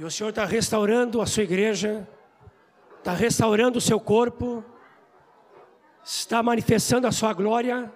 E 0.00 0.04
o 0.04 0.10
Senhor 0.10 0.30
está 0.30 0.46
restaurando 0.46 1.20
a 1.20 1.26
sua 1.26 1.42
igreja, 1.42 2.08
está 2.96 3.12
restaurando 3.12 3.76
o 3.76 3.82
seu 3.82 4.00
corpo, 4.00 4.64
está 6.02 6.42
manifestando 6.42 7.06
a 7.06 7.12
sua 7.12 7.34
glória, 7.34 7.92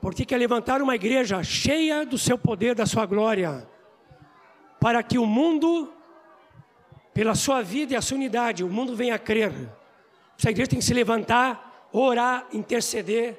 porque 0.00 0.24
quer 0.24 0.38
levantar 0.38 0.80
uma 0.80 0.94
igreja 0.94 1.42
cheia 1.42 2.06
do 2.06 2.16
seu 2.16 2.38
poder, 2.38 2.74
da 2.74 2.86
sua 2.86 3.04
glória, 3.04 3.68
para 4.80 5.02
que 5.02 5.18
o 5.18 5.26
mundo, 5.26 5.92
pela 7.12 7.34
sua 7.34 7.60
vida 7.60 7.92
e 7.92 7.96
a 7.96 8.00
sua 8.00 8.16
unidade, 8.16 8.64
o 8.64 8.70
mundo 8.70 8.96
venha 8.96 9.16
a 9.16 9.18
crer. 9.18 9.52
Essa 10.38 10.48
igreja 10.48 10.70
tem 10.70 10.78
que 10.78 10.84
se 10.86 10.94
levantar, 10.94 11.86
orar, 11.92 12.46
interceder 12.50 13.38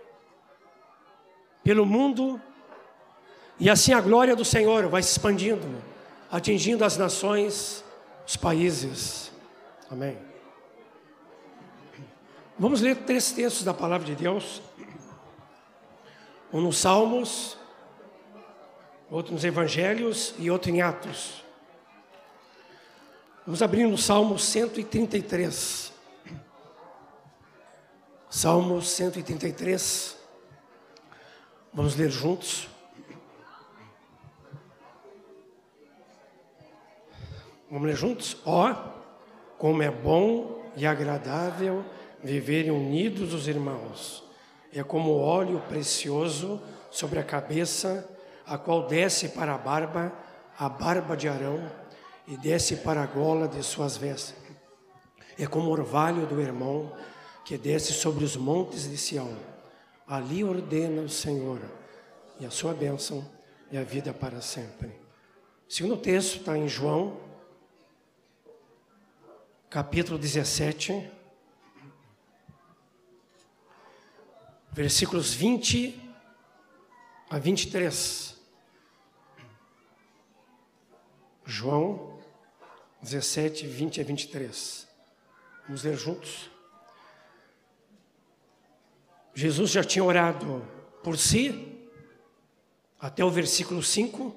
pelo 1.63 1.83
mundo, 1.83 2.39
e 3.59 3.71
assim 3.71 3.91
a 3.91 3.99
glória 3.99 4.35
do 4.35 4.45
Senhor 4.45 4.87
vai 4.87 5.01
se 5.01 5.09
expandindo 5.13 5.88
atingindo 6.31 6.85
as 6.85 6.97
nações, 6.97 7.83
os 8.25 8.35
países. 8.35 9.31
Amém. 9.89 10.17
Vamos 12.57 12.81
ler 12.81 12.95
três 12.97 13.31
textos 13.31 13.63
da 13.63 13.73
palavra 13.73 14.05
de 14.05 14.15
Deus. 14.15 14.61
Um 16.51 16.61
nos 16.61 16.77
Salmos, 16.77 17.57
outro 19.09 19.33
nos 19.33 19.43
Evangelhos 19.43 20.33
e 20.37 20.51
outro 20.51 20.69
em 20.69 20.81
Atos. 20.81 21.43
Vamos 23.45 23.61
abrir 23.61 23.87
no 23.87 23.97
Salmo 23.97 24.37
133. 24.37 25.91
Salmo 28.29 28.81
133. 28.81 30.17
Vamos 31.73 31.95
ler 31.95 32.11
juntos. 32.11 32.67
Vamos 37.69 37.87
ler 37.87 37.95
juntos? 37.95 38.37
Ó, 38.45 38.71
oh, 38.71 38.75
como 39.57 39.83
é 39.83 39.91
bom 39.91 40.59
e 40.75 40.87
agradável 40.87 41.85
viverem 42.23 42.71
unidos 42.71 43.33
os 43.33 43.47
irmãos. 43.47 44.23
É 44.73 44.83
como 44.83 45.17
óleo 45.19 45.61
precioso 45.67 46.61
sobre 46.89 47.19
a 47.19 47.23
cabeça, 47.23 48.09
a 48.45 48.57
qual 48.57 48.87
desce 48.87 49.29
para 49.29 49.53
a 49.53 49.57
barba, 49.57 50.11
a 50.57 50.67
barba 50.67 51.15
de 51.15 51.27
Arão, 51.27 51.69
e 52.27 52.37
desce 52.37 52.77
para 52.77 53.03
a 53.03 53.05
gola 53.05 53.47
de 53.47 53.61
suas 53.63 53.97
vestes. 53.97 54.35
É 55.37 55.45
como 55.47 55.71
orvalho 55.71 56.25
do 56.25 56.41
irmão 56.41 56.91
que 57.45 57.57
desce 57.57 57.93
sobre 57.93 58.23
os 58.23 58.35
montes 58.35 58.89
de 58.89 58.97
Sião. 58.97 59.35
Ali 60.07 60.43
ordena 60.43 61.01
o 61.03 61.09
Senhor, 61.09 61.59
e 62.39 62.45
a 62.45 62.49
sua 62.49 62.73
bênção 62.73 63.23
e 63.71 63.77
a 63.77 63.83
vida 63.83 64.13
para 64.13 64.41
sempre. 64.41 64.87
O 65.67 65.73
segundo 65.73 65.97
texto 65.97 66.37
está 66.37 66.57
em 66.57 66.67
João 66.67 67.28
capítulo 69.69 70.17
17, 70.17 71.11
versículos 74.71 75.31
20 75.31 76.11
a 77.29 77.37
23. 77.37 78.35
João 81.45 82.19
17, 83.03 83.67
20 83.67 84.01
a 84.01 84.03
23. 84.03 84.87
Vamos 85.67 85.83
ler 85.83 85.95
juntos. 85.95 86.49
Jesus 89.35 89.69
já 89.69 89.83
tinha 89.83 90.03
orado 90.03 90.65
por 91.03 91.15
si, 91.15 91.87
até 92.99 93.23
o 93.23 93.29
versículo 93.29 93.83
5. 93.83 94.35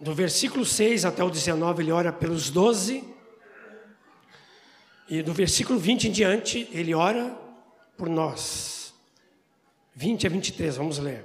Do 0.00 0.14
versículo 0.14 0.64
6 0.64 1.04
até 1.04 1.22
o 1.22 1.28
19, 1.28 1.82
ele 1.82 1.92
ora 1.92 2.10
pelos 2.14 2.48
doze. 2.48 3.15
E 5.08 5.22
do 5.22 5.32
versículo 5.32 5.78
20 5.78 6.08
em 6.08 6.10
diante, 6.10 6.68
ele 6.72 6.94
ora 6.94 7.36
por 7.96 8.08
nós. 8.08 8.92
20 9.94 10.26
a 10.26 10.30
23, 10.30 10.76
vamos 10.76 10.98
ler. 10.98 11.24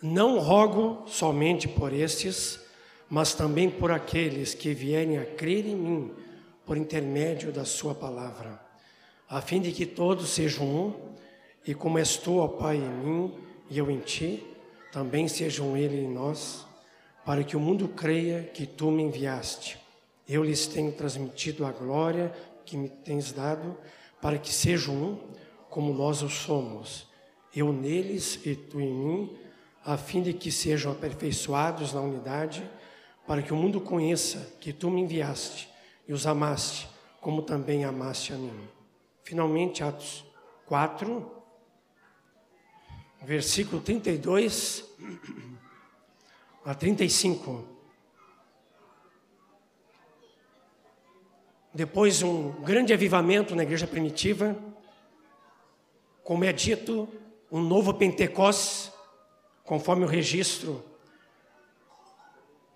Não 0.00 0.38
rogo 0.38 1.04
somente 1.06 1.68
por 1.68 1.92
estes, 1.92 2.60
mas 3.08 3.34
também 3.34 3.68
por 3.68 3.90
aqueles 3.90 4.54
que 4.54 4.72
vierem 4.72 5.18
a 5.18 5.24
crer 5.24 5.66
em 5.66 5.76
mim 5.76 6.12
por 6.64 6.76
intermédio 6.76 7.50
da 7.50 7.64
Sua 7.64 7.96
palavra, 7.96 8.60
a 9.28 9.40
fim 9.40 9.60
de 9.60 9.72
que 9.72 9.84
todos 9.84 10.30
sejam 10.30 10.64
um, 10.64 10.94
e 11.66 11.74
como 11.74 11.98
és 11.98 12.16
tu, 12.16 12.38
ó 12.38 12.46
Pai, 12.46 12.76
em 12.76 13.04
mim 13.04 13.34
e 13.68 13.76
eu 13.76 13.90
em 13.90 13.98
ti, 13.98 14.46
também 14.92 15.26
sejam 15.26 15.76
ele 15.76 15.96
em 15.96 16.08
nós, 16.08 16.64
para 17.26 17.42
que 17.42 17.56
o 17.56 17.60
mundo 17.60 17.88
creia 17.88 18.44
que 18.54 18.66
tu 18.66 18.90
me 18.90 19.02
enviaste. 19.02 19.78
Eu 20.28 20.44
lhes 20.44 20.68
tenho 20.68 20.92
transmitido 20.92 21.66
a 21.66 21.72
glória 21.72 22.32
que 22.64 22.76
me 22.76 22.88
tens 22.88 23.32
dado, 23.32 23.76
para 24.20 24.38
que 24.38 24.52
sejam 24.52 24.94
um, 24.94 25.18
como 25.68 25.92
nós 25.94 26.22
o 26.22 26.28
somos, 26.28 27.08
eu 27.54 27.72
neles 27.72 28.38
e 28.44 28.54
tu 28.54 28.80
em 28.80 28.92
mim, 28.92 29.38
a 29.84 29.96
fim 29.96 30.22
de 30.22 30.32
que 30.32 30.52
sejam 30.52 30.92
aperfeiçoados 30.92 31.92
na 31.92 32.00
unidade, 32.00 32.68
para 33.26 33.42
que 33.42 33.52
o 33.52 33.56
mundo 33.56 33.80
conheça 33.80 34.56
que 34.60 34.72
tu 34.72 34.90
me 34.90 35.00
enviaste 35.00 35.68
e 36.06 36.12
os 36.12 36.26
amaste, 36.26 36.88
como 37.20 37.42
também 37.42 37.84
amaste 37.84 38.32
a 38.32 38.36
mim. 38.36 38.68
Finalmente, 39.22 39.82
Atos 39.82 40.24
4, 40.66 41.30
versículo 43.22 43.80
32 43.80 44.84
a 46.64 46.74
35. 46.74 47.79
Depois, 51.72 52.20
um 52.22 52.50
grande 52.62 52.92
avivamento 52.92 53.54
na 53.54 53.62
igreja 53.62 53.86
primitiva, 53.86 54.56
como 56.24 56.44
é 56.44 56.52
dito, 56.52 57.08
um 57.50 57.60
novo 57.60 57.94
Pentecostes, 57.94 58.92
conforme 59.64 60.04
o 60.04 60.08
registro 60.08 60.84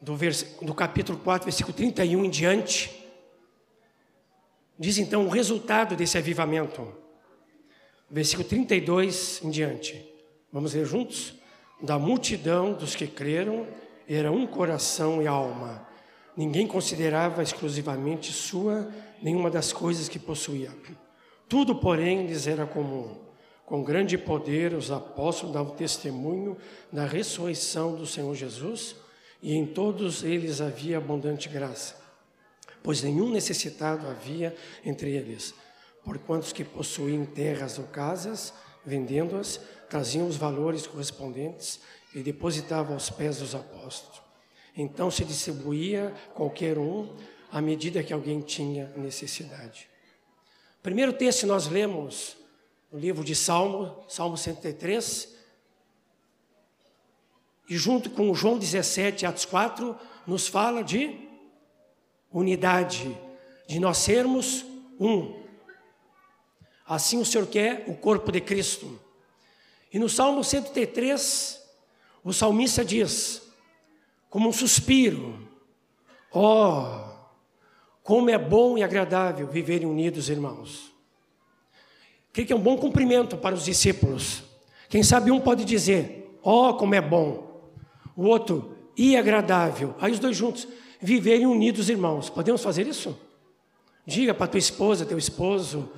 do, 0.00 0.14
vers... 0.14 0.56
do 0.62 0.72
capítulo 0.72 1.18
4, 1.18 1.44
versículo 1.44 1.74
31 1.74 2.24
em 2.24 2.30
diante. 2.30 3.04
Diz 4.78 4.98
então 4.98 5.26
o 5.26 5.28
resultado 5.28 5.96
desse 5.96 6.16
avivamento. 6.16 6.94
Versículo 8.08 8.48
32 8.48 9.42
em 9.42 9.50
diante. 9.50 10.08
Vamos 10.52 10.72
ler 10.72 10.86
juntos? 10.86 11.34
Da 11.82 11.98
multidão 11.98 12.72
dos 12.74 12.94
que 12.94 13.08
creram, 13.08 13.66
era 14.08 14.30
um 14.30 14.46
coração 14.46 15.20
e 15.20 15.26
alma 15.26 15.93
Ninguém 16.36 16.66
considerava 16.66 17.42
exclusivamente 17.42 18.32
sua 18.32 18.88
nenhuma 19.22 19.50
das 19.50 19.72
coisas 19.72 20.08
que 20.08 20.18
possuía. 20.18 20.72
Tudo, 21.48 21.76
porém, 21.76 22.26
lhes 22.26 22.46
era 22.46 22.66
comum. 22.66 23.16
Com 23.64 23.82
grande 23.82 24.18
poder, 24.18 24.74
os 24.74 24.90
apóstolos 24.90 25.54
davam 25.54 25.74
testemunho 25.74 26.56
da 26.92 27.06
ressurreição 27.06 27.94
do 27.94 28.06
Senhor 28.06 28.34
Jesus, 28.34 28.96
e 29.40 29.54
em 29.54 29.66
todos 29.66 30.22
eles 30.24 30.60
havia 30.60 30.98
abundante 30.98 31.48
graça, 31.48 31.96
pois 32.82 33.02
nenhum 33.02 33.30
necessitado 33.30 34.06
havia 34.06 34.54
entre 34.84 35.10
eles. 35.10 35.54
Porquanto 36.02 36.46
os 36.46 36.52
que 36.52 36.64
possuíam 36.64 37.24
terras 37.24 37.78
ou 37.78 37.84
casas, 37.84 38.52
vendendo-as, 38.84 39.60
traziam 39.88 40.26
os 40.26 40.36
valores 40.36 40.86
correspondentes 40.86 41.80
e 42.14 42.22
depositavam 42.22 42.94
aos 42.94 43.08
pés 43.08 43.38
dos 43.38 43.54
apóstolos. 43.54 44.22
Então 44.76 45.10
se 45.10 45.24
distribuía 45.24 46.12
qualquer 46.34 46.78
um 46.78 47.14
à 47.50 47.60
medida 47.60 48.02
que 48.02 48.12
alguém 48.12 48.40
tinha 48.40 48.92
necessidade. 48.96 49.88
Primeiro 50.82 51.12
texto 51.12 51.46
nós 51.46 51.68
lemos 51.68 52.36
no 52.90 52.98
livro 52.98 53.24
de 53.24 53.34
Salmo, 53.34 54.04
Salmo 54.08 54.36
103, 54.36 55.34
e 57.68 57.76
junto 57.76 58.10
com 58.10 58.34
João 58.34 58.58
17, 58.58 59.24
Atos 59.24 59.44
4, 59.44 59.96
nos 60.26 60.48
fala 60.48 60.82
de 60.82 61.18
unidade, 62.30 63.16
de 63.66 63.78
nós 63.78 63.98
sermos 63.98 64.64
um. 65.00 65.42
Assim 66.86 67.18
o 67.18 67.24
Senhor 67.24 67.46
quer 67.46 67.84
o 67.86 67.94
corpo 67.94 68.30
de 68.30 68.40
Cristo. 68.40 69.00
E 69.92 69.98
no 69.98 70.08
Salmo 70.08 70.44
103, 70.44 71.62
o 72.22 72.32
salmista 72.32 72.84
diz: 72.84 73.43
como 74.34 74.48
um 74.48 74.52
suspiro. 74.52 75.38
Oh, 76.32 76.86
como 78.02 78.28
é 78.30 78.36
bom 78.36 78.76
e 78.76 78.82
agradável 78.82 79.46
viverem 79.46 79.86
unidos, 79.86 80.28
irmãos. 80.28 80.92
Creio 82.32 82.48
que 82.48 82.52
é 82.52 82.56
um 82.56 82.60
bom 82.60 82.76
cumprimento 82.76 83.36
para 83.36 83.54
os 83.54 83.64
discípulos. 83.64 84.42
Quem 84.88 85.04
sabe 85.04 85.30
um 85.30 85.40
pode 85.40 85.64
dizer, 85.64 86.36
oh, 86.42 86.74
como 86.74 86.96
é 86.96 87.00
bom. 87.00 87.70
O 88.16 88.24
outro, 88.24 88.76
e 88.96 89.16
agradável. 89.16 89.94
Aí 90.00 90.10
os 90.10 90.18
dois 90.18 90.36
juntos, 90.36 90.66
viverem 91.00 91.46
unidos, 91.46 91.88
irmãos. 91.88 92.28
Podemos 92.28 92.60
fazer 92.60 92.88
isso? 92.88 93.16
Diga 94.04 94.34
para 94.34 94.48
tua 94.48 94.58
esposa, 94.58 95.06
teu 95.06 95.16
esposo, 95.16 95.88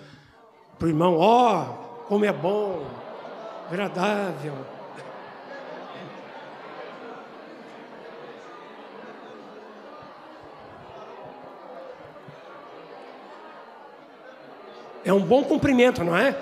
para 0.79 0.85
o 0.85 0.91
irmão, 0.91 1.17
ó, 1.17 1.62
oh, 1.62 2.05
como 2.05 2.27
é 2.27 2.32
bom, 2.35 2.87
agradável. 3.67 4.75
É 15.06 15.12
um 15.12 15.20
bom 15.20 15.44
cumprimento, 15.44 16.03
não 16.03 16.17
é? 16.17 16.37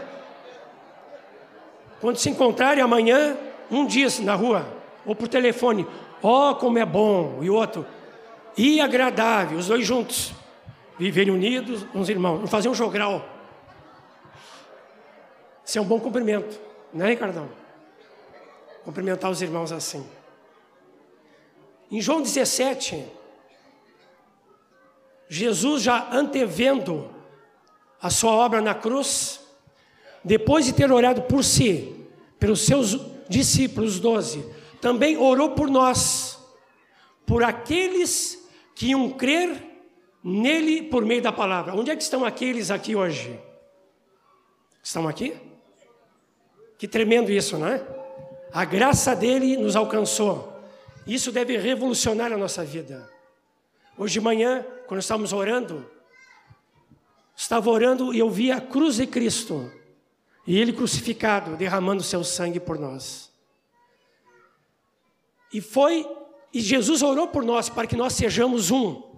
Quando 2.00 2.16
se 2.16 2.30
encontrarem 2.30 2.82
amanhã, 2.82 3.36
um 3.70 3.84
dia 3.84 4.08
na 4.22 4.34
rua, 4.34 4.66
ou 5.04 5.14
por 5.14 5.28
telefone, 5.28 5.86
ó 6.22 6.50
oh, 6.50 6.54
como 6.54 6.78
é 6.78 6.86
bom, 6.86 7.40
e 7.42 7.50
o 7.50 7.54
outro, 7.54 7.86
e 8.56 8.80
agradável, 8.80 9.58
os 9.58 9.66
dois 9.66 9.86
juntos, 9.86 10.32
viverem 10.98 11.30
unidos, 11.30 11.86
uns 11.94 12.08
irmãos, 12.08 12.40
não 12.40 12.46
fazer 12.46 12.70
um 12.70 12.74
jogral. 12.74 13.28
Isso 15.62 15.76
é 15.76 15.82
um 15.82 15.84
bom 15.84 16.00
cumprimento, 16.00 16.58
né, 16.90 17.10
Ricardão? 17.10 17.50
Cumprimentar 18.82 19.30
os 19.30 19.42
irmãos 19.42 19.72
assim. 19.72 20.08
Em 21.90 22.00
João 22.00 22.22
17, 22.22 23.04
Jesus 25.28 25.82
já 25.82 26.08
antevendo 26.10 27.10
a 28.04 28.10
sua 28.10 28.32
obra 28.32 28.60
na 28.60 28.74
cruz, 28.74 29.40
depois 30.22 30.66
de 30.66 30.74
ter 30.74 30.92
orado 30.92 31.22
por 31.22 31.42
si, 31.42 32.06
pelos 32.38 32.60
seus 32.60 33.00
discípulos, 33.30 33.98
doze, 33.98 34.44
também 34.78 35.16
orou 35.16 35.52
por 35.52 35.70
nós, 35.70 36.38
por 37.24 37.42
aqueles 37.42 38.46
que 38.74 38.88
iam 38.88 39.08
crer 39.08 39.58
nele 40.22 40.82
por 40.82 41.02
meio 41.02 41.22
da 41.22 41.32
palavra. 41.32 41.74
Onde 41.74 41.90
é 41.90 41.96
que 41.96 42.02
estão 42.02 42.26
aqueles 42.26 42.70
aqui 42.70 42.94
hoje? 42.94 43.40
Estão 44.82 45.08
aqui? 45.08 45.34
Que 46.76 46.86
tremendo 46.86 47.32
isso, 47.32 47.56
não 47.56 47.68
é? 47.68 47.82
A 48.52 48.66
graça 48.66 49.16
dele 49.16 49.56
nos 49.56 49.76
alcançou. 49.76 50.52
Isso 51.06 51.32
deve 51.32 51.56
revolucionar 51.56 52.30
a 52.30 52.36
nossa 52.36 52.62
vida. 52.62 53.10
Hoje 53.96 54.12
de 54.12 54.20
manhã, 54.20 54.62
quando 54.86 55.00
estávamos 55.00 55.32
orando, 55.32 55.88
estava 57.36 57.70
orando 57.70 58.14
e 58.14 58.18
eu 58.18 58.30
vi 58.30 58.50
a 58.50 58.60
cruz 58.60 58.96
de 58.96 59.06
Cristo 59.06 59.70
e 60.46 60.58
ele 60.58 60.72
crucificado, 60.72 61.56
derramando 61.56 62.02
seu 62.02 62.22
sangue 62.22 62.60
por 62.60 62.78
nós. 62.78 63.32
E 65.52 65.60
foi, 65.60 66.06
e 66.52 66.60
Jesus 66.60 67.02
orou 67.02 67.28
por 67.28 67.44
nós 67.44 67.68
para 67.68 67.86
que 67.86 67.96
nós 67.96 68.12
sejamos 68.12 68.70
um. 68.70 69.14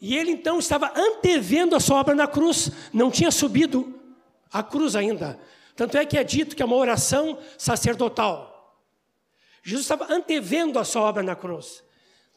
E 0.00 0.16
ele 0.16 0.30
então 0.30 0.58
estava 0.58 0.92
antevendo 0.94 1.74
a 1.74 1.80
sua 1.80 1.98
obra 1.98 2.14
na 2.14 2.26
cruz, 2.26 2.70
não 2.92 3.10
tinha 3.10 3.30
subido 3.30 3.98
a 4.52 4.62
cruz 4.62 4.94
ainda. 4.94 5.38
Tanto 5.74 5.96
é 5.98 6.06
que 6.06 6.16
é 6.16 6.24
dito 6.24 6.54
que 6.54 6.62
é 6.62 6.66
uma 6.66 6.76
oração 6.76 7.38
sacerdotal. 7.58 8.78
Jesus 9.62 9.84
estava 9.84 10.12
antevendo 10.12 10.78
a 10.78 10.84
sua 10.84 11.02
obra 11.02 11.22
na 11.22 11.34
cruz. 11.34 11.82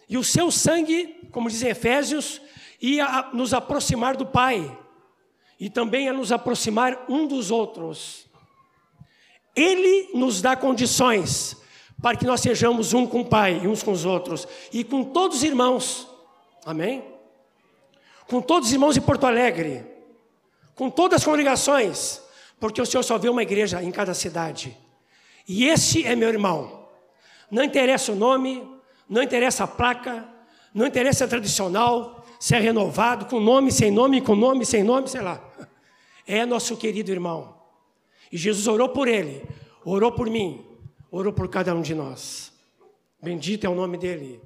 E 0.08 0.18
o 0.18 0.24
seu 0.24 0.50
sangue, 0.50 1.30
como 1.32 1.50
dizem 1.50 1.70
Efésios, 1.70 2.42
ia 2.82 3.30
nos 3.34 3.54
aproximar 3.54 4.16
do 4.16 4.26
Pai 4.26 4.78
e 5.60 5.70
também 5.70 6.08
a 6.08 6.14
nos 6.14 6.32
aproximar 6.32 7.06
um 7.10 7.28
dos 7.28 7.52
outros. 7.52 8.28
Ele 9.56 10.10
nos 10.14 10.42
dá 10.42 10.56
condições 10.56 11.58
para 12.02 12.18
que 12.18 12.26
nós 12.26 12.40
sejamos 12.40 12.94
um 12.94 13.06
com 13.06 13.22
o 13.22 13.26
Pai 13.26 13.62
e 13.64 13.68
uns 13.68 13.84
com 13.84 13.92
os 13.92 14.06
outros 14.06 14.48
e 14.72 14.84
com 14.84 15.04
todos 15.04 15.38
os 15.38 15.44
irmãos. 15.44 16.08
Amém? 16.66 17.04
Com 18.28 18.42
todos 18.42 18.70
os 18.70 18.74
irmãos 18.74 18.94
de 18.94 19.02
Porto 19.02 19.26
Alegre, 19.26 19.86
com 20.76 20.90
todas 20.90 21.22
as 21.22 21.26
congregações, 21.26 22.22
porque 22.60 22.82
o 22.82 22.86
Senhor 22.86 23.04
só 23.04 23.18
vê 23.18 23.28
uma 23.28 23.44
igreja 23.44 23.84
em 23.84 23.92
cada 23.92 24.14
cidade. 24.14 24.78
E 25.48 25.66
esse 25.66 26.06
é 26.06 26.16
meu 26.16 26.30
irmão. 26.30 26.88
Não 27.50 27.64
interessa 27.64 28.12
o 28.12 28.16
nome, 28.16 28.66
não 29.10 29.24
interessa 29.24 29.64
a 29.64 29.68
placa, 29.68 30.28
não 30.74 30.86
interessa 30.86 31.26
a 31.26 31.28
tradicional, 31.28 32.19
se 32.40 32.56
é 32.56 32.60
renovado, 32.60 33.26
com 33.26 33.40
nome, 33.40 33.72
sem 33.72 33.92
nome, 33.92 34.22
com 34.22 34.36
nome, 34.36 34.66
sem 34.66 34.82
nome, 34.84 35.10
sei 35.10 35.22
lá. 35.22 35.44
É 36.26 36.46
nosso 36.46 36.78
querido 36.78 37.12
irmão. 37.12 37.60
E 38.32 38.38
Jesus 38.38 38.66
orou 38.68 38.90
por 38.90 39.08
ele, 39.08 39.44
orou 39.84 40.12
por 40.12 40.30
mim, 40.30 40.66
orou 41.12 41.34
por 41.34 41.50
cada 41.50 41.76
um 41.76 41.82
de 41.82 41.94
nós. 41.94 42.54
Bendito 43.22 43.66
é 43.66 43.70
o 43.70 43.76
nome 43.76 43.98
dele. 43.98 44.40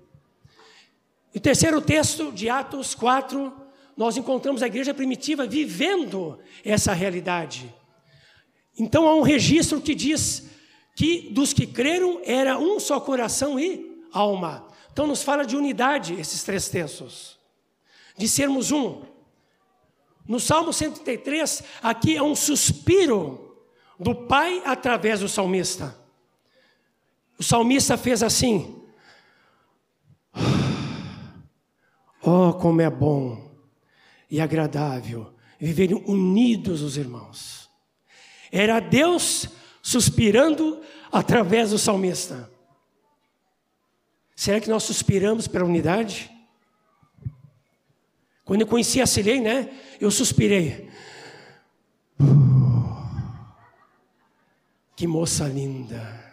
E 1.36 1.40
terceiro 1.40 1.81
texto 1.81 2.31
de 2.31 2.50
Atos 2.50 2.95
4, 2.95 3.54
nós 3.95 4.18
encontramos 4.18 4.63
a 4.63 4.68
igreja 4.68 4.94
primitiva 4.94 5.45
vivendo 5.45 6.40
essa 6.63 6.94
realidade. 6.94 7.74
Então 8.78 9.07
há 9.07 9.16
um 9.16 9.22
registro 9.22 9.80
que 9.80 9.94
diz 9.94 10.50
que 10.95 11.30
dos 11.31 11.54
que 11.54 11.68
creram 11.68 12.22
era 12.24 12.57
um 12.57 12.80
só 12.80 13.00
coração 13.00 13.60
e 13.60 14.01
alma. 14.12 14.68
Então 14.92 15.07
nos 15.07 15.24
fala 15.24 15.44
de 15.44 15.56
unidade 15.56 16.13
esses 16.16 16.44
três 16.44 16.69
textos, 16.69 17.38
de 18.18 18.27
sermos 18.27 18.71
um. 18.71 19.04
No 20.27 20.39
Salmo 20.39 20.71
133, 20.71 21.63
aqui 21.81 22.15
é 22.15 22.24
um 22.24 22.36
suspiro 22.36 23.57
do 24.00 24.15
Pai 24.15 24.62
através 24.65 25.19
do 25.19 25.27
salmista. 25.27 25.98
O 27.38 27.44
salmista 27.44 27.98
fez 27.98 28.24
assim: 28.24 28.81
Oh, 32.21 32.54
como 32.54 32.81
é 32.81 32.89
bom 32.89 33.51
e 34.30 34.39
agradável 34.39 35.33
viverem 35.59 36.04
unidos 36.07 36.81
os 36.81 36.98
irmãos. 36.98 37.69
Era 38.51 38.80
Deus 38.80 39.48
suspirando 39.81 40.81
através 41.12 41.71
do 41.71 41.77
salmista. 41.77 42.50
Será 44.36 44.59
que 44.59 44.69
nós 44.69 44.83
suspiramos 44.83 45.48
pela 45.48 45.66
unidade? 45.66 46.32
Quando 48.45 48.62
eu 48.62 48.68
conheci 48.68 49.01
a 49.01 49.07
Cilei, 49.07 49.40
né? 49.40 49.69
Eu 50.00 50.12
suspirei. 50.12 50.90
Que 54.95 55.07
moça 55.07 55.48
linda. 55.48 56.24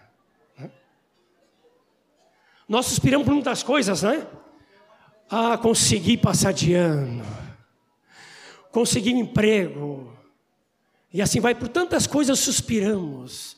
Nós 2.68 2.86
suspiramos 2.86 3.24
por 3.24 3.32
muitas 3.32 3.62
coisas, 3.62 4.02
né? 4.02 4.26
Ah, 5.30 5.56
consegui 5.56 6.16
passar 6.16 6.52
de 6.52 6.74
ano. 6.74 7.24
Consegui 8.70 9.14
um 9.14 9.20
emprego. 9.20 10.12
E 11.12 11.22
assim 11.22 11.40
vai 11.40 11.54
por 11.54 11.68
tantas 11.68 12.06
coisas 12.06 12.38
suspiramos. 12.38 13.56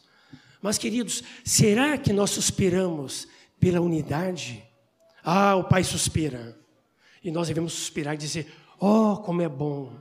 Mas 0.63 0.79
queridos, 0.79 1.23
será 1.45 1.99
que 1.99 2.13
nós 2.13 2.31
suspiramos 2.31 3.27
pela 3.63 3.81
unidade. 3.81 4.61
Ah, 5.23 5.55
o 5.55 5.63
Pai 5.63 5.85
suspira. 5.85 6.59
E 7.23 7.31
nós 7.31 7.49
devemos 7.49 7.73
suspirar 7.73 8.15
e 8.15 8.19
dizer: 8.19 8.53
Oh, 8.79 9.17
como 9.17 9.43
é 9.43 9.49
bom 9.49 9.93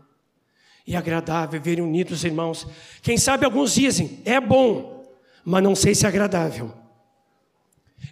e 0.86 0.96
agradável 0.96 1.62
verem 1.62 1.84
unidos, 1.84 2.24
irmãos. 2.24 2.68
Quem 3.02 3.18
sabe 3.18 3.46
alguns 3.46 3.76
dizem: 3.76 4.20
É 4.26 4.40
bom, 4.40 5.06
mas 5.44 5.64
não 5.64 5.76
sei 5.76 5.94
se 5.94 6.06
é 6.06 6.10
agradável. 6.10 6.74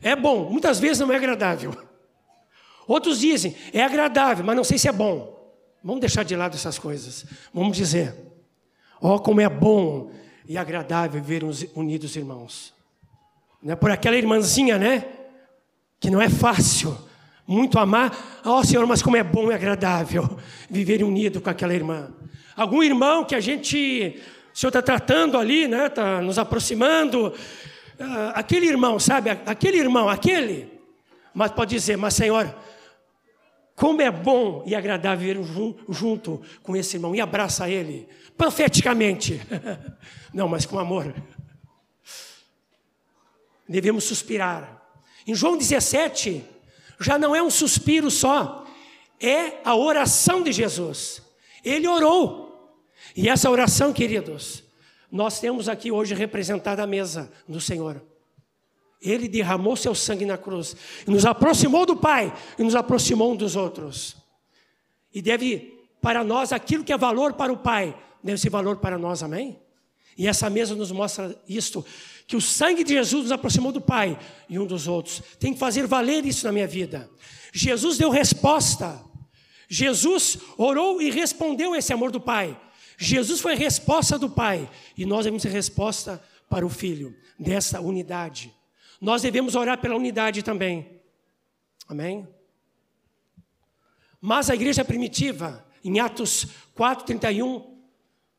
É 0.01 0.16
bom, 0.16 0.50
muitas 0.50 0.80
vezes 0.80 1.00
não 1.00 1.12
é 1.12 1.16
agradável. 1.16 1.75
Outros 2.88 3.20
dizem: 3.20 3.56
É 3.74 3.84
agradável, 3.84 4.46
mas 4.46 4.56
não 4.56 4.63
sei 4.63 4.78
se 4.78 4.88
é 4.88 4.92
bom. 4.92 5.38
Vamos 5.84 6.01
deixar 6.01 6.24
de 6.24 6.36
lado 6.36 6.56
essas 6.56 6.78
coisas. 6.78 7.25
Vamos 7.54 7.75
dizer: 7.75 8.16
Oh, 9.01 9.20
como 9.20 9.42
é 9.42 9.50
bom 9.50 10.12
e 10.48 10.58
agradável 10.58 11.22
ver 11.22 11.44
unidos, 11.75 12.16
irmãos. 12.16 12.74
Não 13.62 13.74
é 13.74 13.75
por 13.75 13.92
aquela 13.92 14.16
irmãzinha, 14.16 14.78
né? 14.78 15.06
que 16.00 16.10
não 16.10 16.22
é 16.22 16.30
fácil 16.30 16.98
muito 17.50 17.79
amar. 17.79 18.41
Ó 18.46 18.60
oh, 18.60 18.63
Senhor, 18.63 18.86
mas 18.86 19.01
como 19.01 19.18
é 19.18 19.24
bom 19.24 19.51
e 19.51 19.56
agradável 19.56 20.38
viver 20.70 21.03
unido 21.03 21.41
com 21.41 21.50
aquela 21.50 21.74
irmã. 21.74 22.13
Algum 22.56 22.84
irmão 22.84 23.25
que 23.25 23.34
a 23.34 23.39
gente, 23.39 24.22
o 24.53 24.58
Senhor 24.58 24.70
está 24.70 24.84
tratando 24.84 25.36
ali, 25.36 25.68
né? 25.68 25.88
Está 25.88 26.22
nos 26.22 26.38
aproximando. 26.38 27.34
Uh, 28.00 28.32
aquele 28.36 28.68
irmão, 28.68 29.00
sabe? 29.00 29.32
Aquele 29.32 29.77
irmão, 29.77 30.08
aquele. 30.08 30.72
Mas 31.34 31.51
pode 31.51 31.74
dizer, 31.74 31.98
mas 31.98 32.13
Senhor, 32.13 32.56
como 33.75 34.00
é 34.01 34.12
bom 34.12 34.63
e 34.68 34.75
agradável 34.75 35.41
viver 35.41 35.75
junto 35.89 36.41
com 36.62 36.75
esse 36.75 36.98
irmão 36.98 37.15
e 37.15 37.22
abraça 37.22 37.68
ele, 37.68 38.08
profeticamente. 38.38 39.41
Não, 40.32 40.48
mas 40.48 40.68
com 40.68 40.77
amor. 40.77 41.15
Devemos 43.68 44.03
suspirar 44.03 44.84
em 45.25 45.34
João 45.34 45.58
17, 45.58 46.44
já 47.00 47.18
não 47.18 47.36
é 47.36 47.41
um 47.41 47.50
suspiro 47.50 48.12
só, 48.12 48.65
é 49.20 49.60
a 49.63 49.75
oração 49.75 50.44
de 50.44 50.51
Jesus. 50.51 51.22
Ele 51.63 51.88
orou. 51.88 52.50
E 53.15 53.27
essa 53.27 53.50
oração, 53.50 53.91
queridos, 53.91 54.63
nós 55.12 55.39
temos 55.39 55.68
aqui 55.68 55.91
hoje 55.91 56.13
representada 56.13 56.84
a 56.84 56.88
mesa 56.88 57.32
do 57.48 57.60
Senhor. 57.60 58.01
Ele 59.01 59.27
derramou 59.27 59.75
seu 59.75 59.96
sangue 59.96 60.25
na 60.25 60.38
cruz, 60.38 60.75
e 61.08 61.12
nos 61.12 61.25
aproximou 61.25 61.86
do 61.86 61.96
Pai, 61.96 62.34
e 62.58 62.63
nos 62.63 62.75
aproximou 62.75 63.32
um 63.32 63.36
dos 63.36 63.56
outros. 63.56 64.18
E 65.13 65.22
deve, 65.22 65.79
para 66.01 66.24
nós, 66.24 66.51
aquilo 66.51 66.84
que 66.84 66.94
é 66.94 66.98
valor 66.98 67.34
para 67.34 67.51
o 67.51 67.58
Pai, 67.58 67.98
deve 68.24 68.39
ser 68.39 68.50
valor 68.50 68.77
para 68.77 68.98
nós, 68.98 69.24
amém? 69.24 69.60
E 70.18 70.27
essa 70.27 70.50
mesa 70.50 70.75
nos 70.75 70.91
mostra 70.91 71.34
isto 71.48 71.86
que 72.29 72.36
o 72.36 72.41
sangue 72.41 72.83
de 72.83 72.93
Jesus 72.93 73.24
nos 73.24 73.31
aproximou 73.31 73.71
do 73.71 73.81
Pai 73.81 74.15
e 74.48 74.59
um 74.59 74.67
dos 74.67 74.88
outros. 74.88 75.19
Tem 75.39 75.51
que 75.51 75.57
fazer 75.57 75.88
valer 75.88 76.24
isso 76.27 76.45
na 76.45 76.51
minha 76.51 76.67
vida. 76.67 77.09
Jesus 77.51 77.98
deu 77.98 78.12
resposta. 78.12 79.03
Jesus 79.67 80.38
orou 80.55 81.01
e 81.01 81.09
respondeu 81.09 81.75
esse 81.75 81.91
amor 81.91 82.12
do 82.12 82.21
Pai. 82.21 82.55
Jesus 83.00 83.41
foi 83.41 83.53
a 83.53 83.57
resposta 83.57 84.19
do 84.19 84.29
Pai 84.29 84.69
e 84.95 85.07
nós 85.07 85.24
devemos 85.24 85.41
ser 85.41 85.50
resposta 85.50 86.24
para 86.48 86.63
o 86.63 86.69
Filho, 86.69 87.17
dessa 87.39 87.81
unidade. 87.81 88.53
Nós 89.01 89.24
devemos 89.24 89.55
orar 89.55 89.79
pela 89.79 89.95
unidade 89.95 90.43
também. 90.43 91.01
Amém? 91.88 92.27
Mas 94.21 94.51
a 94.51 94.53
igreja 94.53 94.86
primitiva, 94.86 95.65
em 95.83 96.00
Atos 96.00 96.45
4,31, 96.77 97.65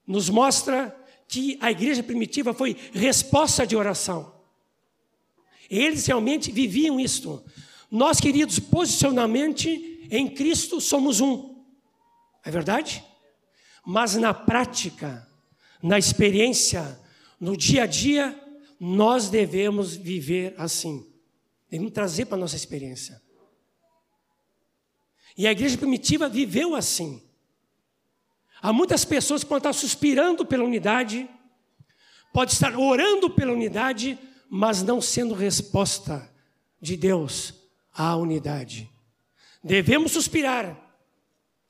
nos 0.07 0.31
mostra 0.31 0.97
que 1.31 1.57
a 1.61 1.71
igreja 1.71 2.03
primitiva 2.03 2.53
foi 2.53 2.77
resposta 2.93 3.65
de 3.65 3.77
oração. 3.77 4.35
Eles 5.71 6.05
realmente 6.05 6.51
viviam 6.51 6.99
isto. 6.99 7.41
Nós, 7.89 8.21
queridos, 8.21 8.59
posicionalmente 8.59 10.09
em 10.11 10.29
Cristo 10.29 10.81
somos 10.81 11.21
um. 11.21 11.65
É 12.45 12.51
verdade? 12.51 13.05
Mas 13.87 14.17
na 14.17 14.35
prática, 14.35 15.25
na 15.81 15.97
experiência, 16.01 17.01
no 17.39 17.57
dia 17.57 17.85
a 17.85 17.87
dia, 17.87 18.37
nós 18.81 19.29
devemos 19.29 19.95
viver 19.95 20.55
assim. 20.59 21.07
Devemos 21.71 21.93
trazer 21.93 22.25
para 22.25 22.39
a 22.39 22.41
nossa 22.41 22.57
experiência. 22.57 23.23
E 25.39 25.47
a 25.47 25.53
igreja 25.53 25.79
primitiva 25.79 26.29
viveu 26.29 26.75
assim. 26.75 27.23
Há 28.63 28.73
muitas 28.73 29.05
pessoas 29.05 29.43
que 29.43 29.49
podem 29.49 29.71
estar 29.71 29.73
suspirando 29.73 30.45
pela 30.45 30.65
unidade, 30.65 31.29
pode 32.33 32.53
estar 32.53 32.77
orando 32.77 33.31
pela 33.31 33.53
unidade, 33.53 34.19
mas 34.49 34.83
não 34.83 35.01
sendo 35.01 35.35
resposta 35.35 36.31
de 36.81 36.97
Deus 36.97 37.55
à 37.95 38.17
unidade. 38.17 38.91
Devemos 39.63 40.13
suspirar, 40.13 40.77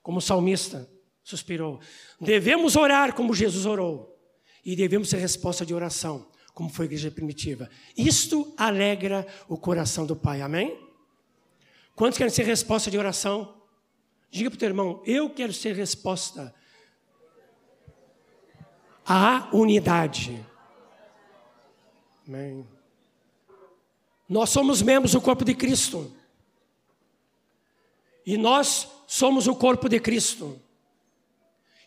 como 0.03 0.19
o 0.19 0.23
salmista 0.23 0.89
suspirou. 1.23 1.81
Devemos 2.21 2.77
orar 2.77 3.15
como 3.15 3.35
Jesus 3.35 3.67
orou. 3.67 4.19
E 4.65 4.77
devemos 4.77 5.09
ser 5.09 5.19
resposta 5.19 5.65
de 5.65 5.73
oração, 5.73 6.27
como 6.53 6.69
foi 6.69 6.85
a 6.85 6.89
igreja 6.89 7.11
primitiva. 7.11 7.71
Isto 7.97 8.53
alegra 8.57 9.27
o 9.49 9.57
coração 9.57 10.05
do 10.05 10.15
Pai. 10.15 10.43
Amém? 10.43 10.79
Quantos 11.95 12.19
querem 12.19 12.33
ser 12.33 12.45
resposta 12.45 12.91
de 12.91 12.99
oração? 12.99 13.63
Diga 14.31 14.51
para 14.51 14.57
o 14.57 14.59
teu 14.59 14.69
irmão, 14.69 15.03
eu 15.07 15.31
quero 15.31 15.53
ser 15.53 15.75
resposta 15.75 16.55
à 19.13 19.49
unidade. 19.53 20.47
Amém. 22.29 22.65
Nós 24.29 24.51
somos 24.51 24.81
membros 24.81 25.11
do 25.11 25.21
corpo 25.21 25.45
de 25.45 25.53
Cristo. 25.53 26.15
E 28.25 28.37
nós 28.37 28.89
somos 29.09 29.49
o 29.49 29.57
corpo 29.57 29.89
de 29.89 29.99
Cristo. 29.99 30.57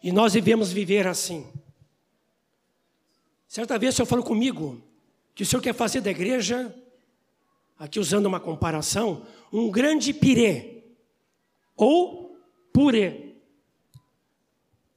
E 0.03 0.11
nós 0.11 0.33
devemos 0.33 0.73
viver 0.73 1.07
assim. 1.07 1.49
Certa 3.47 3.79
vez 3.79 3.93
o 3.93 3.95
senhor 3.95 4.05
falou 4.05 4.25
comigo 4.25 4.83
que 5.33 5.43
o 5.43 5.45
senhor 5.45 5.61
quer 5.61 5.73
fazer 5.73 6.01
da 6.01 6.11
igreja, 6.11 6.75
aqui 7.79 8.01
usando 8.01 8.25
uma 8.25 8.41
comparação, 8.41 9.25
um 9.49 9.71
grande 9.71 10.13
pirê 10.13 10.83
ou 11.77 12.37
purê. 12.73 13.37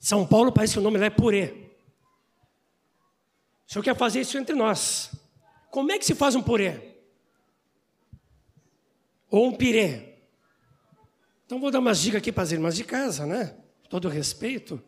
São 0.00 0.26
Paulo 0.26 0.50
parece 0.50 0.72
que 0.72 0.80
o 0.80 0.82
nome 0.82 0.98
lá 0.98 1.06
é 1.06 1.10
purê. 1.10 1.65
O 3.68 3.72
senhor 3.72 3.82
quer 3.82 3.96
fazer 3.96 4.20
isso 4.20 4.38
entre 4.38 4.54
nós. 4.54 5.10
Como 5.70 5.90
é 5.92 5.98
que 5.98 6.04
se 6.04 6.14
faz 6.14 6.34
um 6.34 6.42
purê? 6.42 6.96
Ou 9.30 9.48
um 9.48 9.52
pirê? 9.56 10.14
Então 11.44 11.60
vou 11.60 11.70
dar 11.70 11.80
umas 11.80 12.00
dicas 12.00 12.18
aqui 12.18 12.32
para 12.32 12.42
as 12.42 12.52
irmãs 12.52 12.74
de 12.74 12.84
casa, 12.84 13.26
né? 13.26 13.56
Todo 13.88 14.08
respeito. 14.08 14.82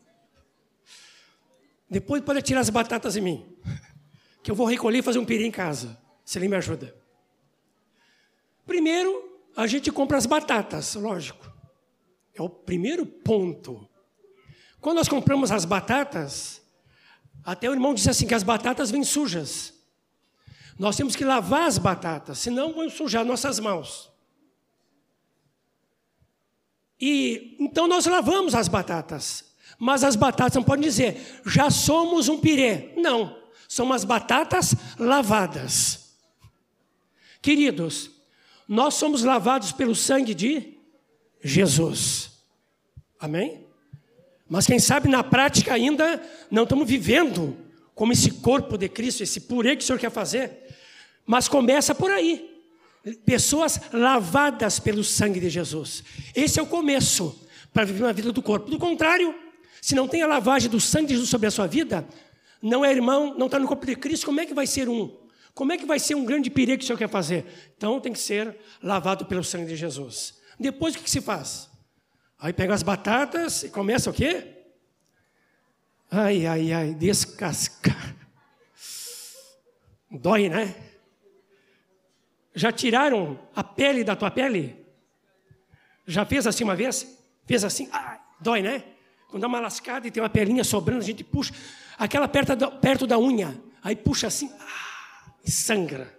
Depois 1.90 2.22
pode 2.22 2.42
tirar 2.42 2.60
as 2.60 2.70
batatas 2.70 3.16
em 3.16 3.20
mim, 3.20 3.56
que 4.42 4.50
eu 4.50 4.54
vou 4.54 4.66
recolher 4.66 4.98
e 4.98 5.02
fazer 5.02 5.18
um 5.18 5.24
piri 5.24 5.46
em 5.46 5.50
casa, 5.50 5.98
se 6.24 6.38
ele 6.38 6.48
me 6.48 6.56
ajuda. 6.56 6.94
Primeiro, 8.66 9.40
a 9.56 9.66
gente 9.66 9.90
compra 9.90 10.18
as 10.18 10.26
batatas, 10.26 10.94
lógico. 10.94 11.50
É 12.34 12.42
o 12.42 12.48
primeiro 12.48 13.06
ponto. 13.06 13.88
Quando 14.80 14.98
nós 14.98 15.08
compramos 15.08 15.50
as 15.50 15.64
batatas, 15.64 16.57
até 17.48 17.66
o 17.66 17.72
irmão 17.72 17.94
disse 17.94 18.10
assim 18.10 18.26
que 18.26 18.34
as 18.34 18.42
batatas 18.42 18.90
vêm 18.90 19.02
sujas. 19.02 19.72
Nós 20.78 20.98
temos 20.98 21.16
que 21.16 21.24
lavar 21.24 21.62
as 21.62 21.78
batatas, 21.78 22.40
senão 22.40 22.74
vão 22.74 22.90
sujar 22.90 23.24
nossas 23.24 23.58
mãos. 23.58 24.12
E 27.00 27.56
então 27.58 27.88
nós 27.88 28.04
lavamos 28.04 28.54
as 28.54 28.68
batatas. 28.68 29.46
Mas 29.78 30.04
as 30.04 30.14
batatas 30.14 30.56
não 30.56 30.62
podem 30.62 30.82
dizer, 30.82 31.40
já 31.46 31.70
somos 31.70 32.28
um 32.28 32.38
pirê. 32.38 32.92
Não, 32.98 33.42
são 33.66 33.90
as 33.94 34.04
batatas 34.04 34.74
lavadas. 34.98 36.18
Queridos, 37.40 38.10
nós 38.68 38.92
somos 38.92 39.22
lavados 39.22 39.72
pelo 39.72 39.94
sangue 39.94 40.34
de 40.34 40.76
Jesus. 41.42 42.30
Amém? 43.18 43.67
Mas 44.48 44.66
quem 44.66 44.78
sabe 44.78 45.08
na 45.08 45.22
prática 45.22 45.74
ainda 45.74 46.22
não 46.50 46.62
estamos 46.62 46.88
vivendo 46.88 47.56
como 47.94 48.12
esse 48.12 48.30
corpo 48.30 48.78
de 48.78 48.88
Cristo, 48.88 49.22
esse 49.22 49.40
purê 49.40 49.76
que 49.76 49.82
o 49.82 49.86
Senhor 49.86 49.98
quer 49.98 50.10
fazer. 50.10 50.68
Mas 51.26 51.48
começa 51.48 51.94
por 51.94 52.10
aí. 52.10 52.56
Pessoas 53.24 53.80
lavadas 53.92 54.78
pelo 54.78 55.04
sangue 55.04 55.40
de 55.40 55.50
Jesus. 55.50 56.02
Esse 56.34 56.58
é 56.58 56.62
o 56.62 56.66
começo 56.66 57.38
para 57.72 57.84
viver 57.84 58.04
uma 58.04 58.12
vida 58.12 58.32
do 58.32 58.40
corpo. 58.40 58.70
Do 58.70 58.78
contrário, 58.78 59.34
se 59.82 59.94
não 59.94 60.08
tem 60.08 60.22
a 60.22 60.26
lavagem 60.26 60.70
do 60.70 60.80
sangue 60.80 61.08
de 61.08 61.14
Jesus 61.14 61.28
sobre 61.28 61.46
a 61.46 61.50
sua 61.50 61.66
vida, 61.66 62.06
não 62.62 62.84
é 62.84 62.90
irmão, 62.90 63.34
não 63.36 63.46
está 63.46 63.58
no 63.58 63.68
corpo 63.68 63.84
de 63.86 63.96
Cristo, 63.96 64.26
como 64.26 64.40
é 64.40 64.46
que 64.46 64.54
vai 64.54 64.66
ser 64.66 64.88
um? 64.88 65.14
Como 65.54 65.72
é 65.72 65.76
que 65.76 65.84
vai 65.84 65.98
ser 65.98 66.14
um 66.14 66.24
grande 66.24 66.50
perigo 66.50 66.78
que 66.78 66.84
o 66.84 66.86
Senhor 66.86 66.98
quer 66.98 67.08
fazer? 67.08 67.44
Então 67.76 68.00
tem 68.00 68.12
que 68.12 68.18
ser 68.18 68.56
lavado 68.82 69.26
pelo 69.26 69.44
sangue 69.44 69.66
de 69.66 69.76
Jesus. 69.76 70.34
Depois 70.58 70.94
o 70.94 70.98
que, 70.98 71.04
que 71.04 71.10
se 71.10 71.20
faz? 71.20 71.67
Aí 72.38 72.52
pega 72.52 72.72
as 72.74 72.82
batatas 72.82 73.64
e 73.64 73.70
começa 73.70 74.10
o 74.10 74.12
quê? 74.12 74.54
Ai, 76.10 76.46
ai, 76.46 76.72
ai, 76.72 76.94
descascar. 76.94 78.14
Dói, 80.10 80.48
né? 80.48 80.74
Já 82.54 82.72
tiraram 82.72 83.38
a 83.54 83.62
pele 83.62 84.02
da 84.02 84.16
tua 84.16 84.30
pele? 84.30 84.84
Já 86.06 86.24
fez 86.24 86.46
assim 86.46 86.64
uma 86.64 86.74
vez? 86.74 87.06
Fez 87.46 87.62
assim? 87.62 87.88
Ai, 87.92 88.18
dói, 88.40 88.62
né? 88.62 88.82
Quando 89.28 89.42
dá 89.42 89.46
uma 89.46 89.60
lascada 89.60 90.06
e 90.08 90.10
tem 90.10 90.22
uma 90.22 90.28
pelinha 90.28 90.64
sobrando, 90.64 91.02
a 91.02 91.06
gente 91.06 91.22
puxa. 91.22 91.52
Aquela 91.98 92.26
perto 92.26 92.56
da, 92.56 92.70
perto 92.70 93.06
da 93.06 93.18
unha. 93.18 93.62
Aí 93.82 93.94
puxa 93.94 94.26
assim 94.26 94.50
ah, 94.58 95.32
e 95.44 95.50
sangra. 95.50 96.18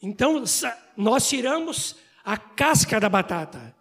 Então, 0.00 0.44
nós 0.96 1.28
tiramos 1.28 1.96
a 2.26 2.36
casca 2.36 2.98
da 2.98 3.08
batata. 3.08 3.72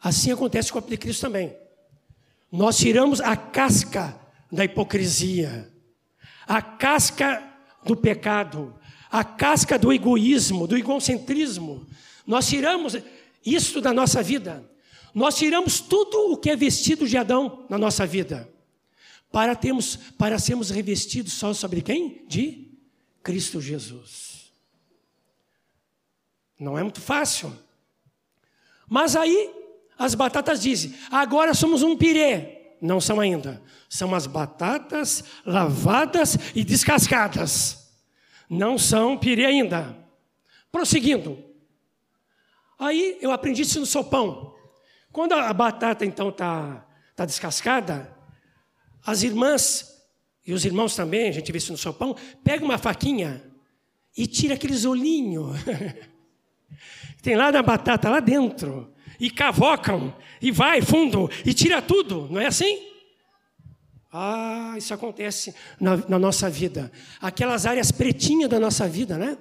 Assim 0.00 0.30
acontece 0.30 0.72
com 0.72 0.78
o 0.78 0.82
Cristo 0.82 1.22
também. 1.22 1.52
Nós 2.50 2.78
tiramos 2.78 3.20
a 3.20 3.36
casca 3.36 4.16
da 4.50 4.64
hipocrisia, 4.64 5.68
a 6.46 6.62
casca 6.62 7.42
do 7.84 7.96
pecado, 7.96 8.78
a 9.10 9.24
casca 9.24 9.76
do 9.76 9.92
egoísmo, 9.92 10.68
do 10.68 10.76
egocentrismo. 10.76 11.84
Nós 12.24 12.46
tiramos 12.48 12.96
isso 13.44 13.80
da 13.80 13.92
nossa 13.92 14.22
vida. 14.22 14.64
Nós 15.12 15.36
tiramos 15.36 15.80
tudo 15.80 16.32
o 16.32 16.36
que 16.36 16.50
é 16.50 16.56
vestido 16.56 17.08
de 17.08 17.16
Adão 17.16 17.66
na 17.68 17.76
nossa 17.76 18.06
vida, 18.06 18.48
para 19.32 19.56
termos, 19.56 19.96
para 20.16 20.38
sermos 20.38 20.70
revestidos 20.70 21.32
só 21.32 21.52
sobre 21.52 21.82
quem? 21.82 22.24
De 22.28 22.68
Cristo 23.24 23.60
Jesus. 23.60 24.47
Não 26.58 26.76
é 26.78 26.82
muito 26.82 27.00
fácil. 27.00 27.56
Mas 28.88 29.14
aí 29.14 29.54
as 29.98 30.14
batatas 30.14 30.60
dizem: 30.60 30.94
agora 31.10 31.54
somos 31.54 31.82
um 31.82 31.96
pirê. 31.96 32.76
Não 32.80 33.00
são 33.00 33.20
ainda. 33.20 33.62
São 33.88 34.14
as 34.14 34.26
batatas 34.26 35.24
lavadas 35.44 36.38
e 36.54 36.64
descascadas. 36.64 37.90
Não 38.48 38.78
são 38.78 39.18
pirê 39.18 39.44
ainda. 39.44 39.96
Prosseguindo. 40.70 41.44
Aí 42.78 43.18
eu 43.20 43.32
aprendi 43.32 43.62
isso 43.62 43.80
no 43.80 43.86
sopão. 43.86 44.54
Quando 45.10 45.32
a 45.32 45.52
batata 45.52 46.04
então 46.04 46.28
está 46.28 46.86
tá 47.16 47.24
descascada, 47.24 48.16
as 49.04 49.22
irmãs 49.22 49.98
e 50.46 50.52
os 50.52 50.64
irmãos 50.64 50.94
também, 50.94 51.28
a 51.28 51.32
gente 51.32 51.50
vê 51.50 51.58
isso 51.58 51.72
no 51.72 51.78
sopão, 51.78 52.16
pega 52.44 52.64
uma 52.64 52.78
faquinha 52.78 53.44
e 54.16 54.26
tira 54.26 54.54
aqueles 54.54 54.84
olhinhos. 54.84 55.56
Tem 57.22 57.36
lá 57.36 57.50
da 57.50 57.62
batata 57.62 58.08
lá 58.08 58.20
dentro. 58.20 58.92
E 59.20 59.30
cavocam, 59.30 60.14
e 60.40 60.52
vai 60.52 60.80
fundo, 60.80 61.28
e 61.44 61.52
tira 61.52 61.82
tudo, 61.82 62.28
não 62.30 62.40
é 62.40 62.46
assim? 62.46 62.86
Ah, 64.12 64.74
isso 64.78 64.94
acontece 64.94 65.54
na, 65.80 65.96
na 66.08 66.18
nossa 66.18 66.48
vida. 66.48 66.90
Aquelas 67.20 67.66
áreas 67.66 67.90
pretinhas 67.90 68.48
da 68.48 68.60
nossa 68.60 68.88
vida, 68.88 69.18
né? 69.18 69.36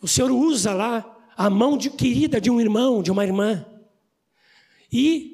O 0.00 0.06
Senhor 0.06 0.30
usa 0.30 0.72
lá 0.72 1.04
a 1.36 1.50
mão 1.50 1.76
de, 1.76 1.90
querida 1.90 2.40
de 2.40 2.50
um 2.50 2.60
irmão, 2.60 3.02
de 3.02 3.10
uma 3.10 3.24
irmã. 3.24 3.66
e 4.92 5.32